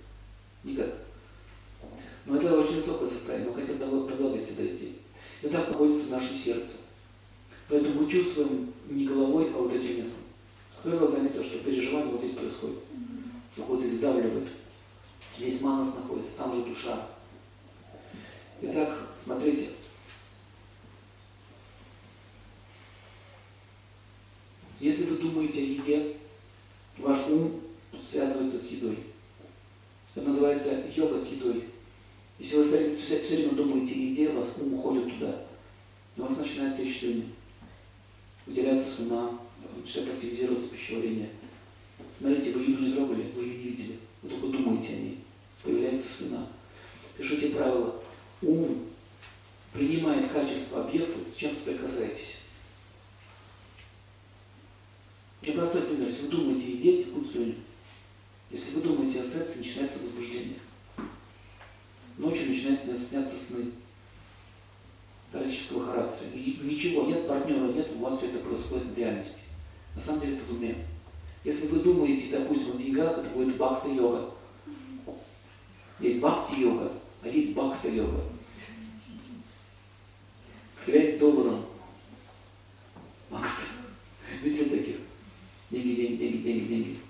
Никак. 0.64 0.94
Но 2.26 2.36
это 2.36 2.58
очень 2.58 2.76
высокое 2.76 3.08
состояние, 3.08 3.50
мы 3.50 3.60
хотим 3.60 3.78
до 3.78 4.06
до 4.06 4.14
благости 4.16 4.52
дойти. 4.52 4.98
И 5.42 5.48
так 5.48 5.68
находится 5.68 6.06
в 6.06 6.10
нашем 6.10 6.36
сердце. 6.36 6.76
Поэтому 7.68 8.02
мы 8.02 8.10
чувствуем 8.10 8.72
не 8.88 9.06
головой, 9.06 9.50
а 9.54 9.58
вот 9.58 9.72
этим 9.72 9.98
местом. 9.98 10.20
Кто 10.78 10.92
из 10.92 10.98
вас 10.98 11.12
заметил, 11.12 11.42
что 11.44 11.58
переживание 11.58 12.10
вот 12.10 12.20
здесь 12.20 12.34
происходит? 12.34 12.78
Здесь 13.52 13.94
сдавливает. 13.94 14.48
Здесь 15.36 15.60
манас 15.60 15.94
находится, 15.94 16.36
там 16.36 16.54
же 16.54 16.64
душа. 16.64 17.06
Итак, 18.62 19.08
смотрите. 19.24 19.70
Если 24.78 25.04
вы 25.04 25.16
думаете 25.16 25.60
о 25.60 25.64
еде, 25.64 26.16
ваш 26.98 27.26
ум 27.28 27.60
связывается 28.02 28.58
с 28.58 28.68
едой. 28.68 29.09
Это 30.14 30.28
называется 30.28 30.82
йога 30.94 31.18
с 31.18 31.28
едой. 31.28 31.64
Если 32.38 32.56
вы 32.56 32.64
все, 32.64 32.96
все- 32.96 33.22
все 33.22 33.36
время 33.36 33.52
думаете 33.52 33.94
о 33.94 33.98
еде, 33.98 34.28
ваш 34.30 34.46
ум 34.58 34.74
уходит 34.74 35.10
туда. 35.14 35.44
И 36.16 36.20
у 36.20 36.24
вас 36.24 36.38
начинает 36.38 36.76
течь 36.76 36.98
слюни. 37.00 37.26
Выделяется 38.46 38.88
слюна, 38.96 39.38
начинает 39.76 40.14
активизироваться 40.14 40.68
пищеварение. 40.70 41.30
Смотрите, 42.18 42.52
вы 42.52 42.62
еду 42.62 42.82
не 42.82 42.92
трогали, 42.92 43.26
вы 43.34 43.44
ее 43.44 43.58
не 43.58 43.64
видели. 43.70 43.98
Вы 44.22 44.30
только 44.30 44.46
думаете 44.48 44.94
о 44.94 44.96
ней. 44.96 45.18
Появляется 45.62 46.08
слюна. 46.08 46.48
Пишите 47.16 47.50
правило. 47.50 48.00
Ум 48.42 48.86
принимает 49.72 50.32
качество 50.32 50.84
объекта, 50.84 51.22
с 51.22 51.34
чем 51.36 51.54
соприкасаетесь. 51.54 52.36
Очень 55.42 55.54
простой 55.54 55.82
пример. 55.82 56.08
Если 56.08 56.22
вы 56.22 56.28
думаете 56.28 56.66
о 56.66 56.70
еде, 56.70 57.04
текут 57.04 57.26
слюни. 57.30 57.56
Если 58.50 58.72
вы 58.74 58.82
думаете 58.82 59.20
о 59.20 59.24
сексе, 59.24 59.58
начинается 59.58 59.98
возбуждение. 59.98 60.58
Ночью 62.18 62.50
начинают 62.50 62.80
сняться 62.98 63.36
сны 63.36 63.66
эротического 65.32 65.86
характера. 65.86 66.28
И 66.34 66.58
ничего, 66.62 67.06
нет 67.06 67.28
партнера, 67.28 67.72
нет, 67.72 67.90
у 67.94 68.00
вас 68.00 68.18
все 68.18 68.26
это 68.26 68.38
происходит 68.38 68.88
в 68.88 68.98
реальности. 68.98 69.40
На 69.94 70.02
самом 70.02 70.20
деле 70.20 70.36
это 70.36 70.44
в 70.46 70.56
уме. 70.56 70.76
Если 71.44 71.68
вы 71.68 71.78
думаете, 71.78 72.36
допустим, 72.36 72.76
о 72.76 72.78
деньгах, 72.78 73.18
это 73.18 73.30
будет 73.30 73.56
бакса-йога. 73.56 74.30
Есть 76.00 76.20
бхакти-йога, 76.20 76.92
а 77.22 77.28
есть 77.28 77.54
бакса-йога. 77.54 78.24
Связь 80.82 81.16
с 81.16 81.18
долларом. 81.18 81.64
Бакс. 83.30 83.66
Видели 84.42 84.68
таких? 84.68 84.96
Деньги, 85.70 85.94
деньги, 85.94 86.16
деньги, 86.16 86.36
деньги, 86.38 86.64
деньги. 86.64 87.00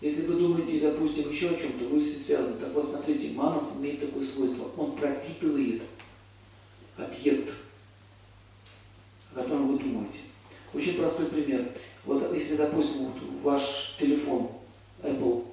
Если 0.00 0.26
вы 0.26 0.34
думаете, 0.34 0.80
допустим, 0.80 1.30
еще 1.30 1.50
о 1.50 1.58
чем-то, 1.58 1.86
вы 1.86 1.98
ним 1.98 2.20
связаны. 2.20 2.56
Так 2.58 2.72
вот, 2.72 2.84
смотрите, 2.84 3.30
манас 3.34 3.78
имеет 3.78 4.00
такое 4.00 4.24
свойство. 4.24 4.70
Он 4.76 4.92
пропитывает 4.92 5.82
объект, 6.96 7.52
о 9.32 9.40
котором 9.40 9.68
вы 9.68 9.78
думаете. 9.78 10.20
Очень 10.72 10.98
простой 10.98 11.26
пример. 11.26 11.72
Вот 12.04 12.32
если, 12.32 12.56
допустим, 12.56 13.06
вот 13.06 13.22
ваш 13.42 13.96
телефон 13.98 14.52
Apple, 15.02 15.46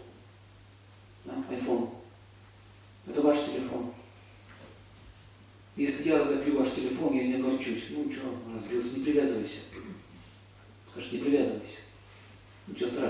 да, 1.23 1.33
iPhone, 1.49 1.89
это 3.07 3.21
ваш 3.21 3.39
телефон. 3.45 3.91
Если 5.75 6.09
я 6.09 6.19
разобью 6.19 6.59
ваш 6.59 6.71
телефон, 6.71 7.13
я 7.13 7.27
не 7.27 7.35
огорчусь. 7.35 7.87
Ну 7.89 8.11
что, 8.11 8.21
разбился, 8.53 8.97
не 8.97 9.03
привязывайся. 9.03 9.61
Скажешь, 10.91 11.11
не 11.11 11.17
привязывайся. 11.19 11.79
Ничего 12.67 12.89
страшного. 12.89 13.04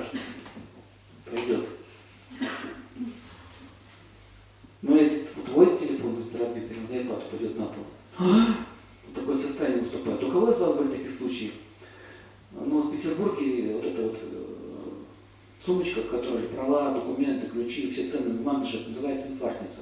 Лежат, 18.53 18.87
называется 18.87 19.29
инфарктница. 19.29 19.81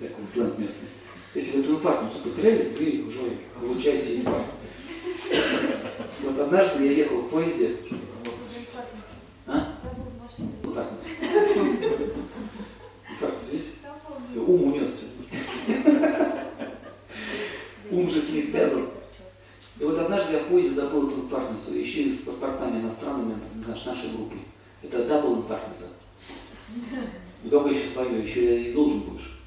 Такой 0.00 0.28
сленг 0.32 0.58
местный. 0.58 0.88
Если 1.34 1.58
вы 1.58 1.62
эту 1.64 1.74
инфарктницу 1.76 2.18
потеряли, 2.20 2.68
вы 2.78 3.08
уже 3.08 3.36
получаете 3.58 4.16
инфаркт. 4.16 4.46
Вот 6.22 6.38
однажды 6.38 6.84
я 6.84 6.92
ехал 6.92 7.18
в 7.18 7.30
поезде, 7.30 7.76
а? 9.46 9.68
Забыл 9.82 10.04
в 10.04 10.22
машине. 10.22 10.52
Инфарктница. 10.62 11.08
Инфаркт 13.10 13.42
здесь. 13.44 13.74
Ум 14.36 14.72
унес. 14.72 15.04
Ум 17.90 18.10
же 18.10 18.20
с 18.20 18.30
ней 18.30 18.42
связан. 18.42 18.88
И 19.80 19.84
вот 19.84 19.98
однажды 19.98 20.32
я 20.32 20.38
в 20.40 20.48
поезде 20.48 20.74
забыл 20.74 21.08
эту 21.08 21.20
инфарктницу, 21.22 21.74
еще 21.74 22.02
и 22.02 22.14
с 22.14 22.20
паспортами 22.20 22.80
иностранными, 22.80 23.40
знаешь, 23.64 23.84
нашей 23.84 24.10
группы. 24.10 24.36
Это 24.82 25.06
дабл 25.06 25.38
инфарктница. 25.38 25.86
И 27.44 27.48
только 27.48 27.70
еще 27.70 27.88
свое, 27.88 28.22
еще 28.22 28.70
и 28.70 28.72
должен 28.72 29.00
будешь. 29.00 29.38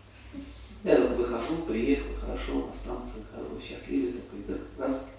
Я 0.84 0.96
так 0.96 1.16
выхожу, 1.16 1.58
приехал, 1.68 2.10
хорошо, 2.20 2.68
на 2.68 2.74
станции, 2.74 3.24
хорошо, 3.32 3.52
счастливый 3.62 4.14
такой, 4.14 4.40
да, 4.48 4.84
раз. 4.84 5.12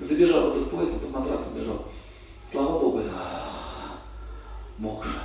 Забежал 0.00 0.50
в 0.50 0.56
этот 0.56 0.70
поезд, 0.70 1.00
под 1.00 1.10
матрасом 1.10 1.54
бежал. 1.58 1.88
Слава 2.46 2.78
Богу, 2.80 2.98
это 2.98 3.10
мокша. 4.78 5.22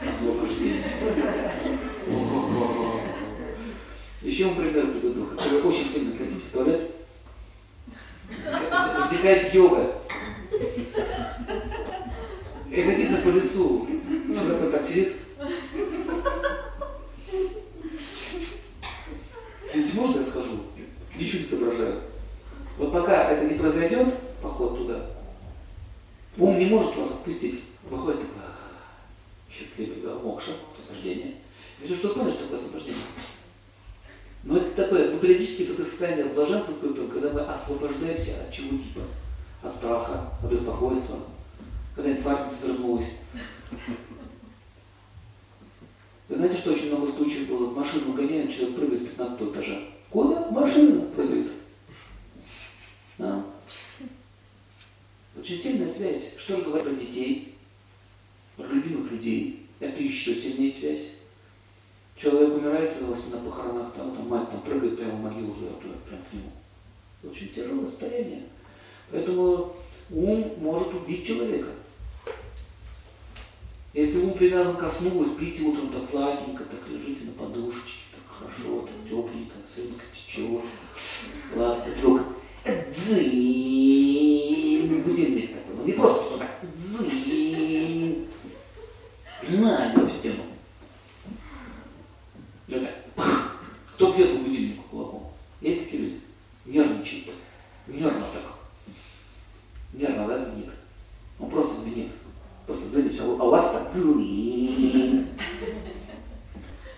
Освобождение. 0.00 0.84
Ого. 2.08 3.00
Еще 4.22 4.46
вам 4.46 4.56
пример 4.56 4.86
приведу. 4.88 5.26
Когда 5.26 5.44
вы 5.44 5.62
очень 5.68 5.88
сильно 5.88 6.16
хотите 6.16 6.40
в 6.40 6.50
туалет, 6.50 6.90
возникает 9.34 9.54
йога. 9.54 9.92
Это 12.70 12.90
видно 12.90 13.18
по 13.18 13.28
лицу. 13.28 13.86
Человек 14.26 14.60
вот 14.60 14.72
так 14.72 14.84
сидит. 14.84 15.12
Извините, 19.66 19.94
можно 19.94 20.20
я 20.20 20.26
скажу? 20.26 20.60
Ничего 21.18 21.38
не 21.38 21.44
соображаю. 21.44 22.00
Вот 22.78 22.92
пока 22.92 23.30
это 23.30 23.44
не 23.46 23.58
произойдет, 23.58 24.14
поход 24.42 24.78
туда, 24.78 25.06
ум 26.36 26.58
не 26.58 26.66
может 26.66 26.96
вас 26.96 27.10
отпустить. 27.12 27.62
Выходит 27.88 28.20
такой, 28.20 28.42
«А, 28.42 29.52
счастливый, 29.52 30.00
да, 30.02 30.14
мокша, 30.14 30.52
освобождение. 30.70 31.34
Я 31.80 31.88
хочу, 31.88 31.96
что 31.96 32.08
вы 32.08 32.14
поняли, 32.14 32.30
что 32.32 32.42
такое 32.44 32.58
освобождение. 32.58 33.02
Но 34.42 34.56
это 34.56 34.70
такое, 34.70 35.10
ну, 35.12 35.18
периодически 35.18 35.62
это 35.62 35.84
состояние 35.84 36.26
блаженства 36.26 36.88
когда 37.08 37.30
мы 37.30 37.40
освобождаемся 37.40 38.42
от 38.42 38.52
чего 38.52 38.76
типа? 38.76 39.00
От 39.64 39.72
страха, 39.72 40.30
от 40.42 40.52
беспокойства, 40.52 41.18
когда 41.94 42.12
инфарктница 42.12 42.66
вернулась. 42.66 43.12
Вы 46.28 46.36
знаете, 46.36 46.58
что 46.58 46.72
очень 46.72 46.88
много 46.88 47.10
случаев 47.10 47.48
было? 47.48 47.70
Машину 47.70 48.12
гоняют, 48.12 48.52
человек 48.52 48.76
прыгает 48.76 49.00
с 49.00 49.06
15 49.06 49.42
этажа. 49.42 49.80
Куда? 50.10 50.50
Машина 50.50 51.06
прыгает. 51.06 51.50
Да. 53.16 53.42
Очень 55.34 55.58
сильная 55.58 55.88
связь. 55.88 56.34
Что 56.36 56.58
же 56.58 56.64
говорить 56.64 56.86
про 56.86 56.94
детей, 56.94 57.56
про 58.56 58.66
любимых 58.66 59.10
людей? 59.10 59.66
Это 59.80 60.02
еще 60.02 60.34
сильнее 60.34 60.70
связь. 60.70 61.12
Человек 62.16 62.54
умирает 62.54 62.96
если 63.00 63.30
на 63.30 63.38
похоронах, 63.38 63.92
там, 63.94 64.14
там 64.14 64.28
мать 64.28 64.50
там 64.50 64.60
прыгает 64.60 64.98
прямо 64.98 65.16
в 65.16 65.22
могилу 65.22 65.54
туда, 65.54 65.72
туда, 65.80 65.94
прямо 66.06 66.22
к 66.22 66.32
нему. 66.32 66.50
Очень 67.22 67.48
тяжелое 67.48 67.86
состояние. 67.86 68.42
Поэтому 69.10 69.76
ум 70.10 70.54
может 70.58 70.94
убить 70.94 71.26
человека. 71.26 71.68
Если 73.94 74.18
ум 74.18 74.32
привязан 74.32 74.76
ко 74.76 74.90
сну, 74.90 75.10
вы 75.10 75.24
спите 75.24 75.62
утром 75.62 75.88
так 75.92 76.04
сладенько, 76.10 76.64
так 76.64 76.80
лежите 76.88 77.26
на 77.26 77.32
подушечке, 77.32 78.02
так 78.10 78.24
хорошо, 78.28 78.80
так 78.80 78.96
тепленько, 79.04 79.54
слюнка 79.72 80.04
течет, 80.12 80.64
классно, 81.54 81.92
вдруг 81.92 82.22
дзынь, 82.92 84.10
будильник 85.04 85.50
такой, 85.54 85.76
ну 85.76 85.84
не 85.84 85.92
просто 85.92 86.30
вот 86.30 86.40
так, 86.40 86.50
дзынь, 86.74 88.26
на 89.48 89.92
его 89.92 90.08
стену. 90.08 90.42
Вот 92.66 92.82
так, 93.14 93.56
кто 93.94 94.12
бьет 94.12 94.32
по 94.32 94.38
будильнику 94.38 94.82
кулаком? 94.90 95.32
Есть 95.60 95.84
такие 95.84 96.02
люди? 96.02 96.20
Нервничает, 96.66 97.30
нервно 97.86 98.26
так, 98.32 98.58
нервно, 99.92 100.26
да, 100.26 100.36
звенит. 100.36 100.70
Он 101.38 101.48
просто 101.48 101.80
звенит. 101.80 102.10
Просто 102.66 102.88
звонишь, 102.90 103.20
а 103.20 103.24
у 103.24 103.38
а 103.38 103.44
у 103.44 103.50
вас 103.50 103.72
так 103.72 103.92
звенит. 103.92 105.26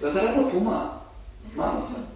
Это 0.00 0.22
работа 0.22 0.56
ума, 0.56 1.02
манаса. 1.56 2.06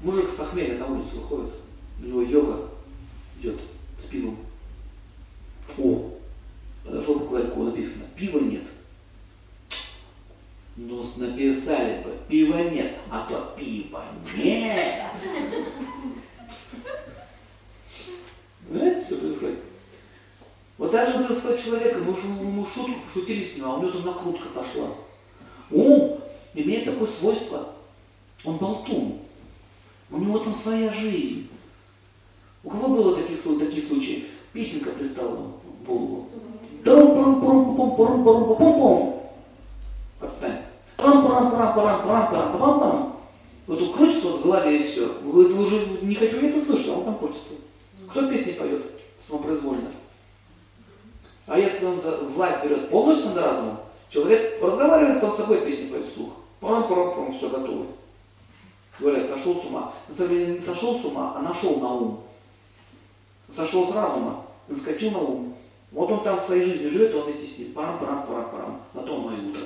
Мужик 0.00 0.28
с 0.30 0.34
похмелья 0.34 0.78
на 0.78 0.86
улицу 0.86 1.20
выходит, 1.20 1.52
у 2.00 2.06
него 2.06 2.22
йога 2.22 2.70
идет 3.38 3.60
с 4.02 4.06
пивом. 4.06 4.38
О, 5.76 6.14
подошел 6.84 7.20
к 7.20 7.30
ларьку, 7.30 7.64
написано, 7.64 8.06
пива 8.16 8.38
нет. 8.38 8.66
Ну, 10.76 11.04
написали 11.16 12.02
бы, 12.02 12.16
пива 12.30 12.70
нет, 12.70 12.94
а 13.10 13.26
то 13.28 13.54
пива 13.58 14.06
нет. 14.34 15.04
Знаете, 18.70 19.04
что 19.04 19.16
происходит? 19.16 19.58
Вот 20.80 20.92
так 20.92 21.06
же 21.06 21.24
происходит 21.24 21.62
человека, 21.62 21.98
мы 21.98 22.12
уже 22.12 22.26
ему 22.26 22.66
шутку 22.66 22.94
ним, 23.60 23.70
а 23.70 23.74
у 23.74 23.82
него 23.82 23.92
там 23.92 24.06
накрутка 24.06 24.48
пошла. 24.48 24.88
Ум 25.70 26.18
имеет 26.54 26.84
такое 26.84 27.06
свойство, 27.06 27.68
он 28.44 28.56
болтун, 28.56 29.18
у 30.10 30.18
него 30.18 30.38
там 30.38 30.54
своя 30.54 30.92
жизнь. 30.92 31.48
У 32.62 32.70
кого 32.70 32.88
было 32.88 33.16
такие, 33.16 33.38
такие 33.38 33.82
случаи? 33.82 34.26
Песенка 34.52 34.90
пристала 34.90 35.36
в 35.36 35.86
голову. 35.86 36.28
Отстань. 40.20 40.58
Парам 40.96 41.26
парам 41.26 41.50
парам 41.50 41.74
парам 41.74 42.02
парам 42.02 42.30
парам 42.30 42.58
парам 42.58 42.80
парам 42.80 43.16
Вот 43.66 43.80
он 43.82 43.92
крутится 43.92 44.28
в 44.28 44.42
голове 44.42 44.80
и 44.80 44.82
все. 44.82 45.06
Вы 45.22 45.54
уже 45.62 45.86
не 46.02 46.14
хочу 46.14 46.40
я 46.40 46.50
это 46.50 46.60
слышать, 46.60 46.88
а 46.88 46.98
он 46.98 47.04
там 47.04 47.18
крутится. 47.18 47.54
Кто 48.08 48.28
песни 48.28 48.52
поет 48.52 48.84
самопроизвольно? 49.18 49.90
А 51.50 51.58
если 51.58 51.84
он 51.84 51.98
власть 52.34 52.64
берет 52.64 52.90
полностью 52.90 53.30
над 53.30 53.38
разумом, 53.38 53.78
человек 54.08 54.62
разговаривает 54.62 55.18
сам 55.18 55.34
с 55.34 55.38
собой, 55.38 55.60
песни 55.62 55.88
поет 55.88 56.08
вслух. 56.08 56.30
Парам 56.60 56.86
парам 56.86 57.10
парам 57.10 57.32
все 57.32 57.48
готово. 57.48 57.86
Говорят, 59.00 59.28
сошел 59.28 59.60
с 59.60 59.64
ума. 59.64 59.92
На 60.08 60.14
самом 60.14 60.30
деле 60.30 60.54
не 60.54 60.60
сошел 60.60 60.96
с 60.96 61.04
ума, 61.04 61.32
а 61.34 61.42
нашел 61.42 61.80
на 61.80 61.92
ум. 61.92 62.20
Сошел 63.50 63.84
с 63.84 63.92
разума, 63.92 64.46
наскочил 64.68 65.10
на 65.10 65.18
ум. 65.18 65.56
Вот 65.90 66.08
он 66.12 66.22
там 66.22 66.38
в 66.38 66.44
своей 66.44 66.66
жизни 66.66 66.86
живет, 66.86 67.16
он 67.16 67.24
вместе 67.24 67.48
с 67.48 67.58
ним. 67.58 67.72
Парам, 67.72 67.98
парам, 67.98 68.26
парам, 68.28 68.50
парам. 68.52 68.82
На 68.94 69.02
то 69.02 69.16
оно 69.16 69.36
и 69.36 69.46
утро. 69.46 69.62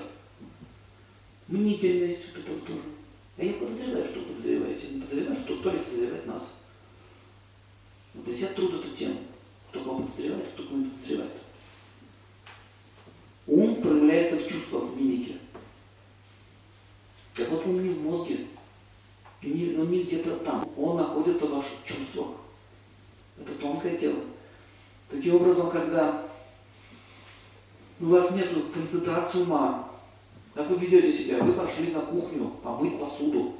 Мнительность 1.48 2.28
вот 2.34 2.46
это 2.46 2.66
тоже. 2.66 2.80
А 3.36 3.44
я 3.44 3.52
подозреваю, 3.52 4.06
что 4.06 4.20
подозреваете. 4.20 4.86
Не 4.86 5.02
подозреваю, 5.02 5.36
что 5.36 5.56
столик 5.56 5.84
подозревает 5.84 6.24
нас. 6.24 6.54
Вот 8.14 8.26
и 8.26 8.32
все 8.32 8.46
труд 8.46 8.72
эту 8.72 8.96
тему. 8.96 9.16
Кто 9.68 9.80
кого 9.80 9.98
подозревает, 9.98 10.48
кто 10.54 10.62
кого 10.62 10.78
не 10.78 10.86
подозревает. 10.86 11.43
Ум 13.46 13.82
проявляется 13.82 14.36
в 14.36 14.46
чувствах, 14.46 14.84
в 14.84 15.00
мимике. 15.00 15.34
Так 17.34 17.50
вот 17.50 17.66
он 17.66 17.82
не 17.82 17.90
в 17.90 18.02
мозге, 18.02 18.38
не, 19.42 19.76
он 19.76 19.90
не 19.90 20.02
где-то 20.02 20.36
там. 20.38 20.68
Он 20.76 20.96
находится 20.96 21.46
в 21.46 21.50
ваших 21.50 21.84
чувствах. 21.84 22.28
Это 23.38 23.52
тонкое 23.54 23.96
тело. 23.96 24.20
Таким 25.10 25.36
образом, 25.36 25.70
когда 25.70 26.22
у 28.00 28.06
вас 28.06 28.34
нет 28.34 28.48
концентрации 28.72 29.42
ума, 29.42 29.90
как 30.54 30.68
вы 30.70 30.76
ведете 30.76 31.12
себя? 31.12 31.42
Вы 31.42 31.52
пошли 31.52 31.92
на 31.92 32.00
кухню 32.00 32.48
помыть 32.62 32.98
посуду. 32.98 33.54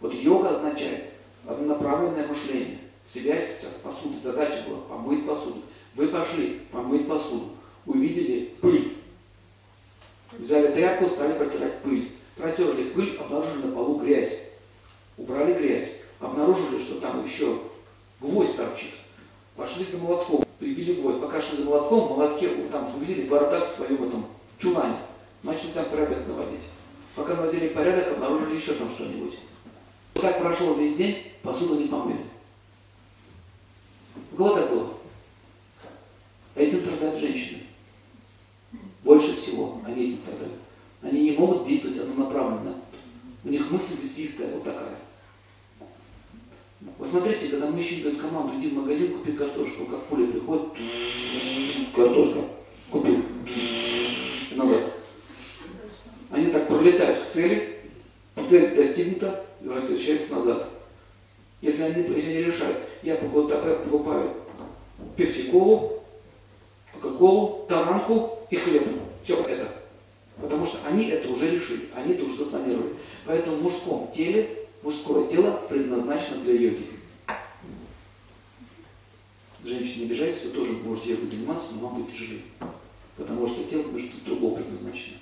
Вот 0.00 0.14
йога 0.14 0.50
означает 0.50 1.12
однонаправленное 1.46 2.26
мышление. 2.26 2.78
Связь 3.04 3.62
с 3.62 3.80
посудой. 3.80 4.20
Задача 4.20 4.64
была 4.68 4.80
помыть 4.80 5.26
посуду. 5.26 5.62
Вы 5.94 6.08
пошли 6.08 6.60
помыть 6.72 7.06
посуду. 7.06 7.50
Увидели 7.88 8.54
пыль. 8.60 8.98
Взяли 10.38 10.72
тряпку, 10.72 11.08
стали 11.08 11.32
протирать 11.38 11.80
пыль. 11.80 12.12
Протерли 12.36 12.90
пыль, 12.90 13.16
обнаружили 13.16 13.62
на 13.66 13.72
полу 13.72 13.98
грязь. 13.98 14.50
Убрали 15.16 15.54
грязь. 15.54 16.02
Обнаружили, 16.20 16.80
что 16.80 17.00
там 17.00 17.24
еще 17.24 17.58
гвоздь 18.20 18.58
торчит. 18.58 18.90
Пошли 19.56 19.86
за 19.86 19.96
молотком, 19.96 20.44
прибили 20.58 21.00
гвоздь. 21.00 21.22
Пока 21.22 21.40
шли 21.40 21.56
за 21.56 21.64
молотком, 21.64 22.10
молотке 22.10 22.50
там 22.70 22.94
увидели 22.94 23.26
бардак 23.26 23.66
в 23.66 23.74
своем 23.74 24.04
этом 24.04 24.26
чулане. 24.58 24.96
Начали 25.42 25.70
там 25.70 25.86
порядок 25.86 26.26
наводить. 26.28 26.60
Пока 27.14 27.36
наводили 27.36 27.68
порядок, 27.68 28.12
обнаружили 28.12 28.56
еще 28.56 28.74
там 28.74 28.90
что-нибудь. 28.90 29.38
Так 30.12 30.40
прошел 30.40 30.74
весь 30.74 30.96
день, 30.96 31.32
посуду 31.42 31.80
не 31.80 31.88
помыли. 31.88 32.20
У 34.32 34.36
кого 34.36 34.50
так 34.50 34.70
было? 34.70 34.90
Этим 36.54 36.80
страдают 36.80 37.18
женщины. 37.18 37.62
Больше 39.08 39.34
всего 39.36 39.80
они 39.86 40.04
этим. 40.04 40.18
Они 41.00 41.30
не 41.30 41.30
могут 41.30 41.66
действовать 41.66 41.96
однонаправленно. 41.96 42.74
У 43.42 43.48
них 43.48 43.70
мысль 43.70 43.94
ветвистая 44.02 44.52
вот 44.52 44.64
такая. 44.64 44.98
Вы 46.98 47.06
смотрите, 47.06 47.48
когда 47.48 47.70
мужчина 47.70 48.02
дает 48.02 48.20
команду, 48.20 48.58
иди 48.58 48.68
в 48.68 48.74
магазин, 48.74 49.14
купи 49.14 49.32
картошку, 49.32 49.86
как 49.86 50.02
пуля 50.04 50.26
приходит, 50.26 50.72
картошка, 51.96 52.40
купил, 52.90 53.22
и 53.46 54.52
назад. 54.54 54.92
Они 56.30 56.48
так 56.48 56.68
пролетают 56.68 57.24
к 57.24 57.30
цели, 57.30 57.78
цель 58.46 58.76
достигнута, 58.76 59.42
и 59.62 59.68
возвращаются 59.68 60.34
назад. 60.34 60.68
Если 61.62 61.82
они, 61.82 62.14
если 62.14 62.30
они 62.30 62.44
решают, 62.44 62.76
я 63.02 63.14
покупаю, 63.14 63.78
покупаю 63.78 64.34
пепси-колу, 65.16 65.97
кока-колу, 67.00 67.66
таранку 67.68 68.38
и 68.50 68.56
хлеб. 68.56 68.88
Все 69.22 69.40
это. 69.42 69.68
Потому 70.40 70.66
что 70.66 70.78
они 70.86 71.06
это 71.08 71.28
уже 71.28 71.50
решили, 71.50 71.88
они 71.94 72.14
это 72.14 72.24
уже 72.24 72.36
запланировали. 72.36 72.94
Поэтому 73.26 73.56
в 73.56 73.62
мужском 73.62 74.10
теле, 74.12 74.48
мужское 74.82 75.26
тело 75.26 75.60
предназначено 75.68 76.42
для 76.42 76.54
йоги. 76.54 76.86
Женщины, 79.64 80.02
не 80.02 80.06
обижайтесь, 80.06 80.44
вы 80.44 80.50
тоже 80.52 80.72
можете 80.72 81.10
йогой 81.10 81.28
заниматься, 81.28 81.74
но 81.74 81.88
вам 81.88 81.96
будет 81.96 82.14
тяжелее. 82.14 82.42
Потому 83.16 83.46
что 83.46 83.64
тело 83.64 83.82
что 83.98 84.24
другого 84.24 84.56
предназначено. 84.56 85.16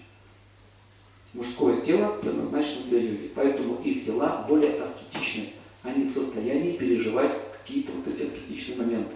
Мужское 1.32 1.80
тело 1.80 2.16
предназначено 2.20 2.84
для 2.88 3.00
йоги, 3.00 3.32
поэтому 3.34 3.80
их 3.82 4.04
тела 4.04 4.44
более 4.48 4.80
аскетичны. 4.80 5.52
Они 5.82 6.04
в 6.04 6.12
состоянии 6.12 6.76
переживать 6.76 7.32
какие-то 7.58 7.92
вот 7.92 8.06
эти 8.06 8.26
аскетичные 8.26 8.78
моменты. 8.78 9.15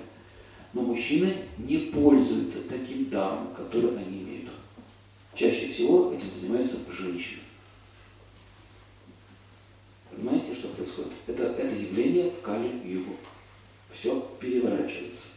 Но 0.72 0.82
мужчины 0.82 1.34
не 1.58 1.78
пользуются 1.78 2.68
таким 2.68 3.08
даром, 3.10 3.52
который 3.54 3.96
они 3.96 4.22
имеют. 4.22 4.50
Чаще 5.34 5.68
всего 5.68 6.12
этим 6.12 6.32
занимаются 6.32 6.76
женщины. 6.90 7.40
Понимаете, 10.10 10.54
что 10.54 10.68
происходит? 10.68 11.12
Это, 11.26 11.44
это 11.44 11.74
явление 11.74 12.30
в 12.30 12.42
Кали-Югу. 12.42 13.16
Все 13.92 14.20
переворачивается. 14.40 15.28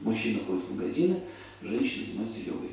Мужчина 0.00 0.40
ходит 0.44 0.64
в 0.64 0.74
магазины, 0.74 1.20
женщины 1.62 2.06
занимаются 2.06 2.40
йогой. 2.40 2.70